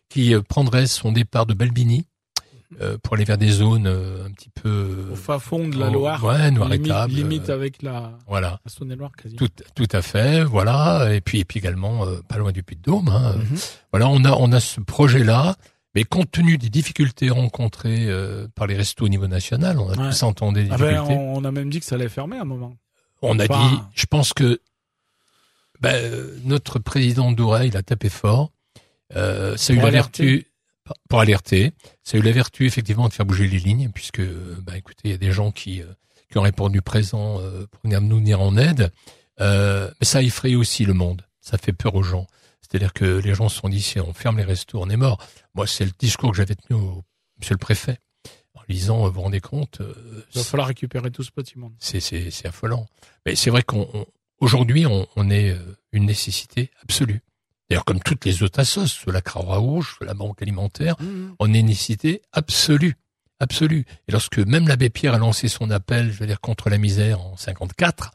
qui 0.08 0.34
euh, 0.34 0.42
prendrait 0.42 0.88
son 0.88 1.12
départ 1.12 1.46
de 1.46 1.54
Balbini 1.54 2.06
euh, 2.80 2.98
pour 3.04 3.16
aller 3.16 3.26
vers 3.26 3.38
des 3.38 3.50
zones 3.50 3.88
euh, 3.88 4.26
un 4.26 4.32
petit 4.32 4.50
peu 4.50 5.10
Au 5.12 5.16
fin 5.16 5.40
fond 5.40 5.68
de 5.68 5.78
la 5.78 5.90
Loire 5.90 6.24
ouais, 6.24 6.52
noir 6.52 6.70
limite, 6.70 6.88
étable, 6.88 7.14
limite 7.14 7.50
euh, 7.50 7.54
avec 7.56 7.82
la, 7.82 8.18
voilà. 8.28 8.60
la 8.64 8.72
Saône-et-Loire 8.72 9.12
quasi. 9.12 9.36
Tout, 9.36 9.50
tout 9.76 9.88
à 9.92 10.02
fait, 10.02 10.44
voilà. 10.44 11.14
Et 11.14 11.20
puis, 11.22 11.40
et 11.40 11.46
puis 11.46 11.60
également 11.60 12.06
euh, 12.06 12.22
pas 12.30 12.38
loin 12.38 12.52
du 12.52 12.64
Puy-de-Dôme. 12.64 13.10
Hein. 13.10 13.36
Mhm. 13.38 13.58
Voilà, 13.92 14.08
on 14.08 14.24
a, 14.24 14.32
on 14.34 14.52
a 14.54 14.60
ce 14.62 14.80
projet-là, 14.80 15.56
mais 15.96 16.06
compte 16.06 16.32
tenu 16.32 16.58
des 16.58 16.70
difficultés 16.70 17.30
rencontrées 17.30 18.06
euh, 18.08 18.48
par 18.56 18.68
les 18.68 18.76
restos 18.78 19.06
au 19.06 19.10
niveau 19.10 19.28
national, 19.28 19.78
on 19.80 19.90
a 19.90 19.98
Ouais. 19.98 20.10
tous 20.10 20.24
entendu 20.24 20.64
des 20.64 20.70
Ah 20.72 20.78
ben, 20.78 20.92
difficultés. 20.94 21.14
on, 21.16 21.36
on 21.38 21.44
a 21.44 21.52
même 21.52 21.70
dit 21.70 21.80
que 21.82 21.86
ça 21.86 21.96
allait 21.96 22.08
fermer 22.10 22.38
à 22.38 22.42
un 22.42 22.46
moment. 22.46 22.76
on, 23.22 23.38
a 23.40 23.48
dit, 23.48 23.78
je 23.94 24.06
pense 24.06 24.32
que 24.34 24.62
ben, 25.82 26.12
notre 26.46 26.80
président 26.80 27.32
Douret, 27.32 27.68
il 27.68 27.76
a 27.76 27.84
tapé 27.84 28.10
fort. 28.10 28.52
Euh, 29.16 29.58
ça 29.58 29.74
a 29.74 29.76
eu 29.76 29.80
la 29.80 29.90
vertu 29.90 30.46
pour 31.10 31.20
alerter. 31.20 31.72
Ça 32.04 32.18
a 32.18 32.20
eu 32.20 32.24
la 32.24 32.32
vertu 32.32 32.66
effectivement 32.66 33.08
de 33.08 33.14
faire 33.14 33.26
bouger 33.26 33.48
les 33.48 33.60
lignes, 33.60 33.90
puisque, 33.94 34.22
bah, 34.62 34.78
écoutez, 34.78 35.02
il 35.06 35.12
y 35.12 35.14
a 35.14 35.18
des 35.18 35.32
gens 35.32 35.52
qui, 35.52 35.82
euh, 35.82 35.86
qui 36.32 36.38
ont 36.38 36.42
répondu 36.42 36.82
présent 36.82 37.40
euh, 37.40 37.66
pour 37.68 37.82
venir 37.84 38.02
nous 38.02 38.18
venir 38.18 38.42
en 38.42 38.56
aide. 38.58 38.92
Euh, 39.40 39.90
mais 40.00 40.06
ça 40.06 40.20
a 40.20 40.22
effrayé 40.22 40.56
aussi 40.56 40.86
le 40.86 40.94
monde. 40.94 41.26
Ça 41.40 41.58
fait 41.58 41.74
peur 41.74 41.96
aux 41.96 42.04
gens. 42.04 42.28
C'est-à-dire 42.62 42.94
que 42.94 43.06
les 43.06 43.34
gens 43.34 43.50
se 43.50 43.60
sont 43.60 43.70
dit 43.70 43.82
si 43.82 44.00
on 44.00 44.14
ferme 44.14 44.38
les 44.38 44.44
restos, 44.44 44.80
on 44.82 44.90
est 44.90 44.98
mort. 44.98 45.18
Moi, 45.56 45.68
c'est 45.68 45.84
le 45.86 45.92
discours 45.98 46.32
que 46.32 46.38
j'avais 46.38 46.56
tenu 46.56 46.80
au 46.80 47.04
Monsieur 47.40 47.56
le 47.56 47.60
Préfet 47.60 47.98
en 48.54 48.62
lisant. 48.70 49.06
Vous 49.08 49.12
vous 49.14 49.22
rendez 49.22 49.42
compte 49.42 49.82
euh, 49.82 49.94
Il 50.34 50.38
va 50.40 50.44
falloir 50.46 50.68
récupérer 50.68 51.10
tout 51.12 51.24
ce 51.24 51.32
bâtiment. 51.36 51.72
c'est 51.80 52.00
c'est 52.00 52.30
c'est 52.32 52.48
affolant. 52.48 52.86
Mais 53.26 53.36
c'est 53.36 53.50
vrai 53.50 53.64
qu'on 53.64 53.90
on- 53.94 54.06
aujourd'hui 54.40 54.86
on, 54.86 55.08
on 55.16 55.30
est 55.32 55.56
une 55.92 56.06
nécessité 56.06 56.70
absolue. 56.84 57.22
D'ailleurs, 57.72 57.86
comme 57.86 58.02
toutes 58.02 58.26
les 58.26 58.44
autres 58.44 58.60
assos, 58.60 59.10
la 59.10 59.22
Croix-Rouge, 59.22 59.96
soit 59.96 60.06
la 60.06 60.14
Banque 60.14 60.42
Alimentaire, 60.42 60.98
on 61.40 61.54
est 61.54 61.60
une 61.60 61.68
nécessité 61.68 62.22
absolue, 62.34 62.98
absolue. 63.40 63.86
Et 64.10 64.12
lorsque 64.12 64.40
même 64.40 64.68
l'abbé 64.68 64.90
Pierre 64.90 65.14
a 65.14 65.18
lancé 65.18 65.48
son 65.48 65.72
appel, 65.72 66.12
je 66.12 66.20
veux 66.20 66.28
dire 66.28 66.42
contre 66.42 66.70
la 66.70 66.78
misère 66.78 67.22
en 67.22 67.38
54, 67.38 68.12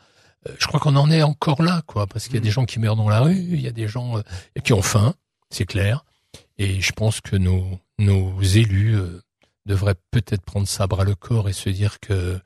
euh, 0.46 0.52
je 0.58 0.66
crois 0.66 0.78
qu'on 0.78 0.94
en 0.96 1.10
est 1.10 1.22
encore 1.22 1.62
là, 1.62 1.80
quoi, 1.86 2.06
parce 2.06 2.26
qu'il 2.26 2.34
y 2.34 2.36
a 2.36 2.42
des 2.42 2.50
gens 2.50 2.66
qui 2.66 2.78
meurent 2.78 2.96
dans 2.96 3.08
la 3.08 3.20
rue, 3.20 3.32
il 3.34 3.62
y 3.62 3.66
a 3.66 3.72
des 3.72 3.88
gens 3.88 4.18
euh, 4.18 4.22
qui 4.62 4.74
ont 4.74 4.82
faim, 4.82 5.14
c'est 5.48 5.64
clair. 5.64 6.04
Et 6.58 6.82
je 6.82 6.92
pense 6.92 7.22
que 7.22 7.36
nos 7.36 7.66
nos 7.98 8.38
élus 8.42 8.94
euh, 8.94 9.22
devraient 9.64 9.96
peut-être 10.10 10.42
prendre 10.42 10.68
ça 10.68 10.84
à 10.84 10.86
bras 10.86 11.04
le 11.04 11.14
corps 11.14 11.48
et 11.48 11.54
se 11.54 11.70
dire 11.70 11.98
que 12.00 12.38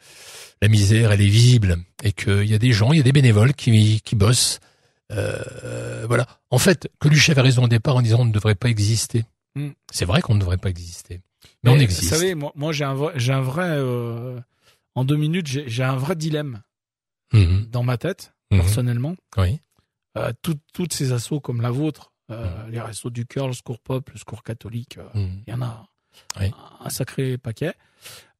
la 0.62 0.68
misère, 0.68 1.10
elle 1.10 1.22
est 1.22 1.26
visible 1.26 1.78
et 2.04 2.12
qu'il 2.12 2.44
y 2.44 2.54
a 2.54 2.58
des 2.58 2.70
gens, 2.70 2.92
il 2.92 2.98
y 2.98 3.00
a 3.00 3.02
des 3.02 3.10
bénévoles 3.10 3.54
qui, 3.54 4.00
qui 4.00 4.14
bossent. 4.14 4.60
Euh, 5.10 6.04
voilà. 6.06 6.26
En 6.50 6.58
fait, 6.58 6.88
Coluche 6.98 7.28
avait 7.30 7.40
raison 7.40 7.64
au 7.64 7.68
départ 7.68 7.96
en 7.96 8.02
disant 8.02 8.20
on 8.20 8.24
ne 8.24 8.32
devrait 8.32 8.54
pas 8.54 8.68
exister. 8.68 9.24
Mm. 9.56 9.70
C'est 9.90 10.04
vrai 10.04 10.20
qu'on 10.22 10.34
ne 10.34 10.40
devrait 10.40 10.56
pas 10.58 10.70
exister. 10.70 11.20
Mais, 11.64 11.70
on 11.70 11.76
Vous 11.76 11.82
existe. 11.82 12.08
savez, 12.10 12.34
moi, 12.34 12.52
moi 12.54 12.72
j'ai 12.72 12.84
un 12.84 12.94
vrai, 12.94 13.12
j'ai 13.16 13.32
un 13.32 13.40
vrai, 13.40 13.66
euh, 13.68 14.38
en 14.94 15.04
deux 15.04 15.16
minutes, 15.16 15.46
j'ai 15.46 15.82
un 15.82 15.96
vrai 15.96 16.14
dilemme 16.16 16.62
Mhm. 17.32 17.66
dans 17.70 17.82
ma 17.82 17.96
tête, 17.96 18.34
Mhm. 18.50 18.60
personnellement. 18.60 19.14
Oui. 19.36 19.60
Euh, 20.16 20.32
toutes- 20.42 20.60
toutes 20.72 20.92
ces 20.92 21.12
assos 21.12 21.40
comme 21.40 21.60
la 21.62 21.70
vôtre, 21.70 22.12
euh, 22.30 22.68
les 22.68 22.80
restos 22.80 23.10
du 23.10 23.26
cœur, 23.26 23.46
le 23.46 23.52
secours 23.52 23.78
pop, 23.80 24.10
le 24.10 24.18
secours 24.18 24.42
catholique, 24.42 24.98
Mhm. 25.14 25.42
il 25.46 25.50
y 25.50 25.54
en 25.54 25.62
a 25.62 25.86
Oui. 26.40 26.50
un 26.80 26.90
sacré 26.90 27.38
paquet. 27.38 27.74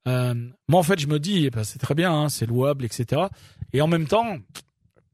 Moi, 0.06 0.44
en 0.80 0.83
fait, 0.83 0.98
je 0.98 1.06
me 1.06 1.18
dis, 1.20 1.46
eh 1.46 1.50
ben, 1.50 1.62
c'est 1.64 1.78
très 1.78 1.94
bien, 1.94 2.12
hein, 2.12 2.28
c'est 2.28 2.46
louable, 2.46 2.85
etc. 2.85 3.22
Et 3.72 3.80
en 3.80 3.87
même 3.87 4.06
temps, 4.09 4.38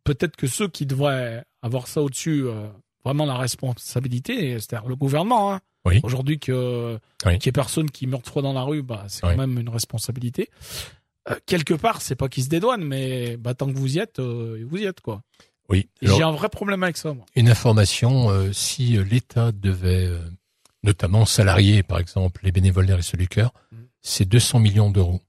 peut-être 0.06 0.36
que 0.36 0.46
ceux 0.46 0.68
qui 0.68 0.86
devraient 0.86 1.44
avoir 1.62 1.86
ça 1.88 2.00
au-dessus, 2.00 2.44
euh, 2.46 2.66
vraiment 3.04 3.26
la 3.26 3.36
responsabilité, 3.36 4.52
c'est-à-dire 4.58 4.88
le 4.88 4.96
gouvernement. 4.96 5.52
Hein. 5.54 5.60
Oui. 5.84 6.00
Aujourd'hui, 6.02 6.38
que 6.38 6.98
Oui. 7.24 7.38
qu'il 7.38 7.46
y 7.46 7.48
ait 7.50 7.52
personne 7.52 7.90
qui 7.90 8.06
meurt 8.06 8.24
trop 8.24 8.42
dans 8.42 8.52
la 8.52 8.62
rue, 8.62 8.82
bah, 8.82 9.04
c'est 9.08 9.24
Oui. 9.26 9.32
quand 9.32 9.38
même 9.46 9.58
une 9.58 9.68
responsabilité. 9.68 10.48
Euh, 11.28 11.36
quelque 11.46 11.74
part, 11.74 12.02
c'est 12.02 12.16
pas 12.16 12.28
qu'ils 12.28 12.44
se 12.44 12.48
dédouanent, 12.48 12.84
mais 12.84 13.36
bah, 13.36 13.54
tant 13.54 13.66
que 13.66 13.76
vous 13.76 13.96
y 13.96 13.98
êtes, 14.00 14.18
euh, 14.18 14.64
vous 14.68 14.78
y 14.78 14.84
êtes 14.84 15.00
quoi. 15.00 15.22
Oui. 15.68 15.88
J'ai 16.00 16.22
un 16.22 16.30
vrai 16.32 16.48
problème 16.48 16.82
avec 16.84 16.96
ça. 16.96 17.12
Moi. 17.12 17.26
une 17.34 17.48
information, 17.48 18.52
si 18.52 18.96
l'État 19.02 19.50
devait, 19.50 20.08
notamment 20.84 21.24
salarier, 21.24 21.82
par 21.82 21.98
exemple, 21.98 22.40
les 22.44 22.52
bénévoles 22.52 22.86
des 22.86 22.94
Restos 22.94 23.16
du 23.16 23.26
Cœur, 23.26 23.52
Mhm. 23.72 23.86
c'est 24.00 24.24
200 24.28 24.60
millions 24.60 24.90
d'euros. 24.90 25.20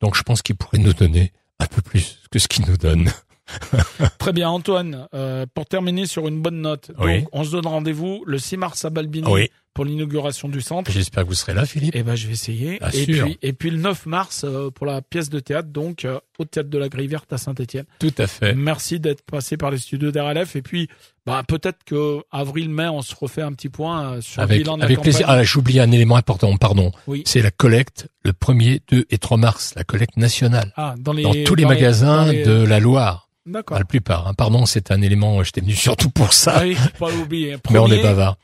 Donc 0.00 0.16
je 0.16 0.22
pense 0.22 0.40
qu'il 0.42 0.54
pourrait 0.56 0.78
nous 0.78 0.92
donner 0.92 1.32
un 1.58 1.66
peu 1.66 1.82
plus 1.82 2.20
que 2.30 2.38
ce 2.38 2.46
qu'il 2.46 2.64
nous 2.66 2.76
donne. 2.76 3.10
Très 4.18 4.32
bien, 4.32 4.48
Antoine. 4.48 5.06
euh, 5.14 5.46
pour 5.54 5.66
terminer 5.66 6.06
sur 6.06 6.28
une 6.28 6.40
bonne 6.40 6.60
note, 6.60 6.90
donc, 6.98 7.28
on 7.32 7.44
se 7.44 7.50
donne 7.52 7.66
rendez-vous 7.66 8.22
le 8.26 8.38
6 8.38 8.56
mars 8.56 8.84
à 8.84 8.90
Balbini 8.90 9.28
Oui. 9.30 9.50
Pour 9.74 9.84
l'inauguration 9.84 10.48
du 10.48 10.60
centre. 10.60 10.90
J'espère 10.90 11.24
que 11.24 11.28
vous 11.28 11.34
serez 11.34 11.52
là, 11.52 11.66
Philippe. 11.66 11.94
Eh 11.96 12.02
ben, 12.02 12.14
je 12.14 12.26
vais 12.28 12.32
essayer. 12.32 12.78
Ah, 12.80 12.90
et 12.94 13.04
sûr. 13.04 13.24
puis, 13.24 13.38
et 13.42 13.52
puis 13.52 13.70
le 13.70 13.78
9 13.78 14.06
mars 14.06 14.42
euh, 14.44 14.70
pour 14.70 14.86
la 14.86 15.02
pièce 15.02 15.28
de 15.30 15.40
théâtre, 15.40 15.68
donc 15.68 16.04
euh, 16.04 16.18
au 16.38 16.44
théâtre 16.44 16.70
de 16.70 16.78
la 16.78 16.88
Grille 16.88 17.08
Verte 17.08 17.32
à 17.32 17.38
Saint-Étienne. 17.38 17.84
Tout 17.98 18.14
à 18.18 18.26
fait. 18.26 18.54
Merci 18.54 19.00
d'être 19.00 19.22
passé 19.22 19.56
par 19.56 19.70
les 19.70 19.78
studios 19.78 20.12
d'RLF. 20.12 20.54
Et 20.56 20.62
puis, 20.62 20.88
bah 21.26 21.42
peut-être 21.46 21.78
que 21.84 22.20
avril-mai, 22.30 22.88
on 22.88 23.02
se 23.02 23.14
refait 23.14 23.42
un 23.42 23.52
petit 23.52 23.68
point 23.68 24.12
euh, 24.14 24.20
sur 24.20 24.40
le 24.42 24.44
Avec, 24.44 24.58
bilan 24.58 24.74
de 24.76 24.80
la 24.80 24.84
avec 24.86 25.00
plaisir. 25.00 25.26
Ah, 25.28 25.42
j'ai 25.42 25.58
oublié 25.58 25.80
un 25.80 25.90
élément 25.90 26.16
important, 26.16 26.56
pardon. 26.56 26.92
Oui. 27.06 27.22
C'est 27.26 27.42
la 27.42 27.50
collecte 27.50 28.08
le 28.24 28.32
1er, 28.32 28.80
2 28.90 29.06
et 29.10 29.18
3 29.18 29.36
mars, 29.38 29.72
la 29.76 29.84
collecte 29.84 30.16
nationale. 30.16 30.72
Ah, 30.76 30.94
dans 30.98 31.12
les 31.12 31.22
Dans 31.24 31.34
tous 31.44 31.54
les 31.56 31.64
magasins 31.64 32.30
les- 32.30 32.44
de 32.44 32.52
la 32.62 32.78
Loire. 32.78 33.28
D'accord. 33.46 33.78
La 33.78 33.84
plupart. 33.84 34.26
Hein. 34.28 34.34
Pardon, 34.34 34.64
c'est 34.66 34.90
un 34.90 35.02
élément, 35.02 35.42
j'étais 35.42 35.60
venu 35.60 35.74
surtout 35.74 36.10
pour 36.10 36.32
ça. 36.32 36.62
Oui, 36.62 36.76
pas 36.98 37.10
l'oublier. 37.10 37.56
mais 37.70 37.78
on 37.78 37.88
est 37.88 38.02
bavard. 38.02 38.38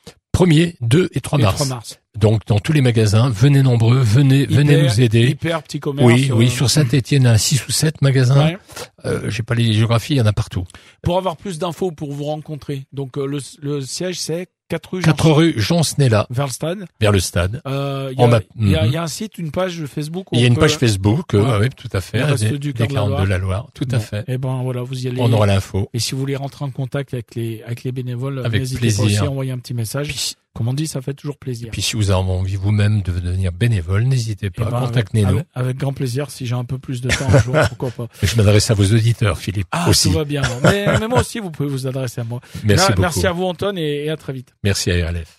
1er, 0.46 0.74
2 0.80 1.08
et 1.12 1.20
3 1.20 1.38
et 1.38 1.42
mars. 1.42 1.56
3 1.56 1.66
mars. 1.66 2.00
Donc, 2.20 2.46
dans 2.46 2.58
tous 2.58 2.72
les 2.72 2.80
magasins, 2.82 3.30
venez 3.30 3.62
nombreux, 3.62 3.98
venez, 3.98 4.46
venez 4.46 4.82
nous 4.82 5.00
aider. 5.00 5.28
Hyper 5.30 5.62
petit 5.62 5.80
commerce. 5.80 6.06
Oui, 6.06 6.30
oui, 6.32 6.46
euh, 6.46 6.50
sur 6.50 6.70
Saint-Étienne, 6.70 7.22
il 7.22 7.26
y 7.26 7.28
en 7.30 7.32
a 7.34 7.38
6 7.38 7.66
ou 7.66 7.70
7 7.72 8.02
magasins. 8.02 8.44
ouais. 8.44 8.58
Euh, 9.06 9.30
j'ai 9.30 9.42
pas 9.42 9.54
les 9.54 9.72
géographies, 9.72 10.14
il 10.14 10.18
y 10.18 10.20
en 10.20 10.26
a 10.26 10.32
partout. 10.32 10.64
Pour 11.02 11.16
avoir 11.16 11.36
plus 11.36 11.58
d'infos, 11.58 11.90
pour 11.90 12.12
vous 12.12 12.24
rencontrer. 12.24 12.84
Donc 12.92 13.16
euh, 13.16 13.26
le, 13.26 13.38
le 13.62 13.80
siège 13.80 14.18
c'est 14.20 14.48
4 14.68 14.90
rue 14.92 15.00
4 15.02 15.24
Jean- 15.26 15.34
rue 15.34 15.54
Jean 15.56 15.82
Snella, 15.82 16.26
vers 16.30 16.46
le 16.46 16.52
stade. 16.52 16.84
vers 17.00 17.10
le 17.10 17.18
stade. 17.20 17.60
Euh, 17.66 18.12
Il 18.16 18.20
y, 18.22 18.26
Mhm. 18.64 18.92
y 18.92 18.96
a 18.96 19.02
un 19.02 19.06
site, 19.08 19.38
une 19.38 19.50
page 19.50 19.84
Facebook. 19.86 20.26
Il 20.32 20.40
y 20.40 20.44
a 20.44 20.46
une 20.46 20.56
page 20.58 20.76
Facebook, 20.76 21.34
euh, 21.34 21.42
Ouais. 21.42 21.58
oui, 21.62 21.68
tout 21.74 21.88
à 21.94 22.00
fait, 22.02 22.22
des, 22.36 22.50
du 22.58 22.72
des 22.72 22.72
de 22.74 22.78
la 22.80 22.86
40 22.86 23.08
Loire. 23.08 23.22
de 23.24 23.28
la 23.28 23.38
Loire, 23.38 23.66
tout 23.74 23.88
à 23.90 23.96
Bon. 23.96 24.00
fait. 24.02 24.24
Et 24.28 24.36
ben 24.38 24.60
voilà, 24.62 24.82
vous 24.82 25.02
y 25.02 25.08
allez. 25.08 25.20
On 25.20 25.32
aura 25.32 25.46
l'info. 25.46 25.88
Et 25.94 25.98
si 25.98 26.12
vous 26.12 26.20
voulez 26.20 26.36
rentrer 26.36 26.64
en 26.66 26.70
contact 26.70 27.14
avec 27.14 27.34
les 27.34 27.62
avec 27.64 27.82
les 27.84 27.92
bénévoles, 27.92 28.40
Avec 28.44 28.60
n'hésitez 28.60 28.80
plaisir. 28.80 28.98
pas 29.00 29.06
aussi 29.06 29.16
à 29.18 29.30
envoyer 29.30 29.50
un 29.52 29.58
petit 29.58 29.74
message. 29.74 30.08
Puis, 30.08 30.34
Comme 30.52 30.66
on 30.66 30.74
dit, 30.74 30.88
ça 30.88 31.00
fait 31.00 31.14
toujours 31.14 31.38
plaisir. 31.38 31.68
puis 31.70 31.80
si 31.80 31.94
vous 31.94 32.10
avez 32.10 32.20
envie 32.20 32.56
vous-même 32.56 33.02
de 33.02 33.12
devenir 33.12 33.52
bénévole, 33.52 34.02
n'hésitez 34.02 34.46
Eh 34.46 34.50
pas, 34.50 34.64
ben, 34.70 34.80
contactez-nous. 34.80 35.28
Avec, 35.28 35.46
avec 35.54 35.76
grand 35.76 35.92
plaisir, 35.92 36.28
si 36.30 36.44
j'ai 36.44 36.56
un 36.56 36.64
peu 36.64 36.76
plus 36.78 37.00
de 37.00 37.08
temps 37.08 37.28
un 37.32 37.38
jour, 37.38 37.54
pourquoi 37.68 37.90
pas. 37.92 38.08
Je 38.22 38.34
m'adresse 38.36 38.68
à 38.70 38.74
vos 38.74 38.84
auditeurs, 38.84 39.38
Philippe, 39.38 39.68
Ah, 39.70 39.88
aussi. 39.88 40.08
tout 40.08 40.14
va 40.18 40.24
bien. 40.24 40.42
Mais, 40.64 40.98
mais 40.98 41.06
moi 41.06 41.20
aussi, 41.20 41.38
vous 41.38 41.50
pouvez 41.52 41.68
vous 41.68 41.86
adresser 41.86 42.20
à 42.20 42.24
moi. 42.24 42.40
Merci 42.64 42.88
beaucoup. 42.88 43.00
Merci 43.02 43.26
à 43.28 43.32
vous, 43.32 43.44
Antoine, 43.44 43.78
et, 43.78 44.06
et 44.06 44.10
à 44.10 44.16
très 44.16 44.32
vite. 44.32 44.52
Merci 44.64 44.90
à 44.90 45.08
RLF. 45.10 45.38